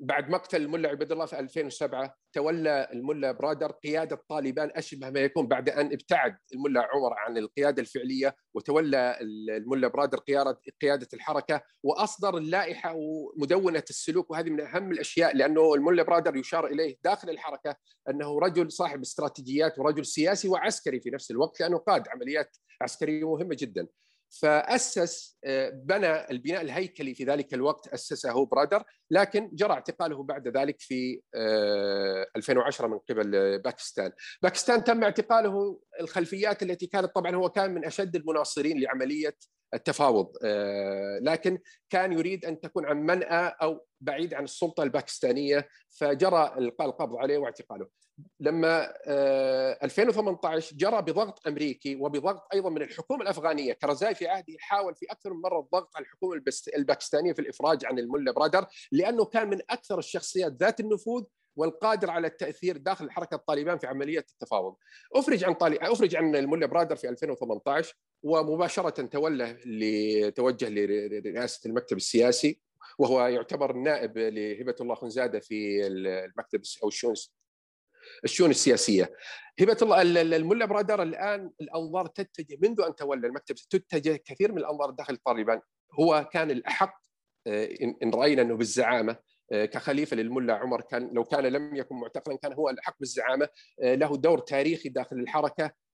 بعد 0.00 0.30
مقتل 0.30 0.62
الملا 0.62 0.88
عبيد 0.88 1.12
الله 1.12 1.26
في 1.26 1.38
2007 1.38 2.16
تولى 2.32 2.88
الملا 2.92 3.32
برادر 3.32 3.72
قيادة 3.72 4.22
طالبان 4.28 4.70
أشبه 4.74 5.10
ما 5.10 5.20
يكون 5.20 5.48
بعد 5.48 5.68
أن 5.68 5.86
ابتعد 5.86 6.36
الملا 6.54 6.80
عمر 6.80 7.14
عن 7.14 7.38
القيادة 7.38 7.82
الفعلية 7.82 8.36
وتولى 8.54 9.18
الملا 9.56 9.88
برادر 9.88 10.18
قياده 10.18 10.60
قيادة 10.82 11.08
الحركة 11.14 11.62
وأصدر 11.82 12.36
اللائحة 12.36 12.94
ومدونة 12.96 13.84
السلوك 13.90 14.30
وهذه 14.30 14.50
من 14.50 14.60
أهم 14.60 14.92
الأشياء 14.92 15.36
لأنه 15.36 15.74
الملا 15.74 16.02
برادر 16.02 16.36
يشار 16.36 16.66
إليه 16.66 16.96
داخل 17.04 17.30
الحركة 17.30 17.76
أنه 18.10 18.38
رجل 18.38 18.72
صاحب 18.72 19.00
استراتيجيات 19.00 19.78
ورجل 19.78 20.06
سياسي 20.06 20.48
وعسكري 20.48 21.00
في 21.00 21.10
نفس 21.10 21.30
الوقت 21.30 21.60
لأنه 21.60 21.78
قاد 21.78 22.08
عمليات 22.08 22.56
عسكرية 22.82 23.30
مهمة 23.30 23.56
جدا. 23.58 23.86
فأسس 24.30 25.38
آه، 25.44 25.70
بنى 25.70 26.30
البناء 26.30 26.62
الهيكلي 26.62 27.14
في 27.14 27.24
ذلك 27.24 27.54
الوقت 27.54 27.88
أسسه 27.88 28.46
برادر 28.46 28.82
لكن 29.10 29.50
جرى 29.52 29.72
اعتقاله 29.72 30.22
بعد 30.22 30.48
ذلك 30.48 30.76
في 30.80 31.20
2010 32.36 32.84
آه، 32.84 32.88
من 32.88 32.98
قبل 32.98 33.58
باكستان. 33.58 34.12
باكستان 34.42 34.84
تم 34.84 35.04
اعتقاله 35.04 35.80
الخلفيات 36.00 36.62
التي 36.62 36.86
كانت 36.86 37.14
طبعا 37.14 37.36
هو 37.36 37.48
كان 37.48 37.74
من 37.74 37.84
أشد 37.84 38.16
المناصرين 38.16 38.80
لعملية 38.80 39.36
التفاوض 39.74 40.32
آه، 40.44 41.18
لكن 41.22 41.58
كان 41.90 42.12
يريد 42.12 42.44
أن 42.44 42.60
تكون 42.60 42.86
عن 42.86 42.96
منأى 42.96 43.52
أو 43.62 43.86
بعيد 44.00 44.34
عن 44.34 44.44
السلطة 44.44 44.82
الباكستانية 44.82 45.68
فجرى 45.98 46.54
القبض 46.58 47.16
عليه 47.16 47.38
واعتقاله. 47.38 47.88
لما 48.40 48.92
2018 49.82 50.72
آه، 50.72 50.76
جرى 50.78 51.02
بضغط 51.02 51.46
أمريكي 51.46 51.96
وبضغط 51.96 52.48
أيضا 52.54 52.70
من 52.70 52.82
الحكومة 52.82 53.22
الأفغانية 53.22 53.72
كرزاي 53.72 54.14
في 54.14 54.28
عهده 54.28 54.54
حاول 54.58 54.94
في 54.94 55.06
أكثر 55.10 55.32
من 55.32 55.40
مرة 55.40 55.60
الضغط 55.60 55.96
على 55.96 56.02
الحكومة 56.02 56.42
الباكستانية 56.76 57.32
في 57.32 57.38
الإفراج 57.38 57.84
عن 57.84 57.98
الملا 57.98 58.32
برادر 58.32 58.66
لأنه 58.92 59.24
كان 59.24 59.50
من 59.50 59.58
أكثر 59.70 59.98
الشخصيات 59.98 60.52
ذات 60.52 60.80
النفوذ 60.80 61.24
والقادر 61.56 62.10
على 62.10 62.26
التأثير 62.26 62.76
داخل 62.76 63.10
حركه 63.10 63.36
طالبان 63.36 63.78
في 63.78 63.86
عملية 63.86 64.24
التفاوض. 64.32 64.74
أفرج 65.14 65.44
عن 65.44 65.54
طالب 65.54 65.78
أفرج 65.82 66.16
عن 66.16 66.36
الملا 66.36 66.66
برادر 66.66 66.96
في 66.96 67.08
2018 67.08 67.94
ومباشرة 68.22 69.06
تولى 69.06 69.58
لتوجه 69.66 70.68
لرئاسة 70.68 71.60
المكتب 71.68 71.96
السياسي 71.96 72.60
وهو 72.98 73.26
يعتبر 73.26 73.72
نائب 73.72 74.18
لهبة 74.18 74.74
الله 74.80 74.94
خنزادة 74.94 75.40
في 75.40 75.86
المكتب 75.86 76.62
أو 76.82 76.88
الشؤون 76.88 77.14
الشؤون 78.24 78.50
السياسية. 78.50 79.10
هبة 79.60 79.76
الله 79.82 80.02
الملا 80.36 80.66
برادر 80.66 81.02
الآن 81.02 81.50
الأنظار 81.60 82.06
تتجه 82.06 82.58
منذ 82.62 82.80
أن 82.80 82.94
تولى 82.94 83.26
المكتب 83.26 83.54
تتجه 83.54 84.16
كثير 84.24 84.52
من 84.52 84.58
الأنظار 84.58 84.90
داخل 84.90 85.16
طالبان 85.16 85.60
هو 86.00 86.28
كان 86.32 86.50
الأحق 86.50 86.94
آه، 87.46 87.68
إن 88.02 88.10
رأينا 88.14 88.42
أنه 88.42 88.54
بالزعامة 88.56 89.16
آه، 89.52 89.64
كخليفة 89.64 90.16
للملا 90.16 90.54
عمر 90.54 90.80
كان 90.80 91.10
لو 91.12 91.24
كان 91.24 91.46
لم 91.46 91.76
يكن 91.76 91.96
معتقلا 91.96 92.36
كان 92.36 92.52
هو 92.52 92.70
الأحق 92.70 92.96
بالزعامة. 93.00 93.48
آه، 93.82 93.94
له 93.94 94.16
دور 94.16 94.38
تاريخي 94.38 94.88
داخل 94.88 95.16
الحركة. 95.16 95.86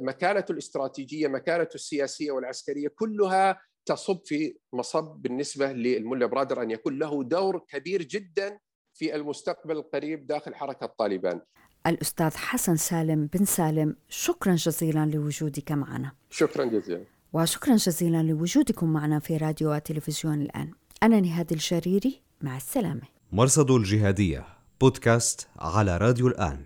مكانته 0.00 0.52
الاستراتيجية 0.52 1.28
مكانته 1.28 1.74
السياسية 1.74 2.30
والعسكرية 2.30 2.88
كلها 2.88 3.60
تصب 3.86 4.20
في 4.24 4.56
مصب 4.72 5.04
بالنسبة 5.04 5.72
للملا 5.72 6.26
برادر 6.26 6.62
أن 6.62 6.70
يكون 6.70 6.98
له 6.98 7.24
دور 7.24 7.58
كبير 7.68 8.02
جدا 8.02 8.58
في 8.98 9.14
المستقبل 9.14 9.76
القريب 9.76 10.26
داخل 10.26 10.54
حركة 10.54 10.86
طالبان. 10.86 11.40
الأستاذ 11.86 12.36
حسن 12.36 12.76
سالم 12.76 13.26
بن 13.26 13.44
سالم 13.44 13.96
شكرا 14.08 14.54
جزيلا 14.54 15.06
لوجودك 15.06 15.72
معنا. 15.72 16.12
شكرا 16.30 16.64
جزيلا. 16.64 17.04
وشكرا 17.32 17.76
جزيلا 17.76 18.22
لوجودكم 18.22 18.92
معنا 18.92 19.18
في 19.18 19.36
راديو 19.36 19.74
وتلفزيون 19.74 20.40
الآن. 20.42 20.70
أنا 21.02 21.20
نهاد 21.20 21.52
الشريري 21.52 22.22
مع 22.40 22.56
السلامة. 22.56 23.02
مرصد 23.32 23.70
الجهادية 23.70 24.46
بودكاست 24.80 25.48
على 25.58 25.96
راديو 25.96 26.26
الآن. 26.28 26.64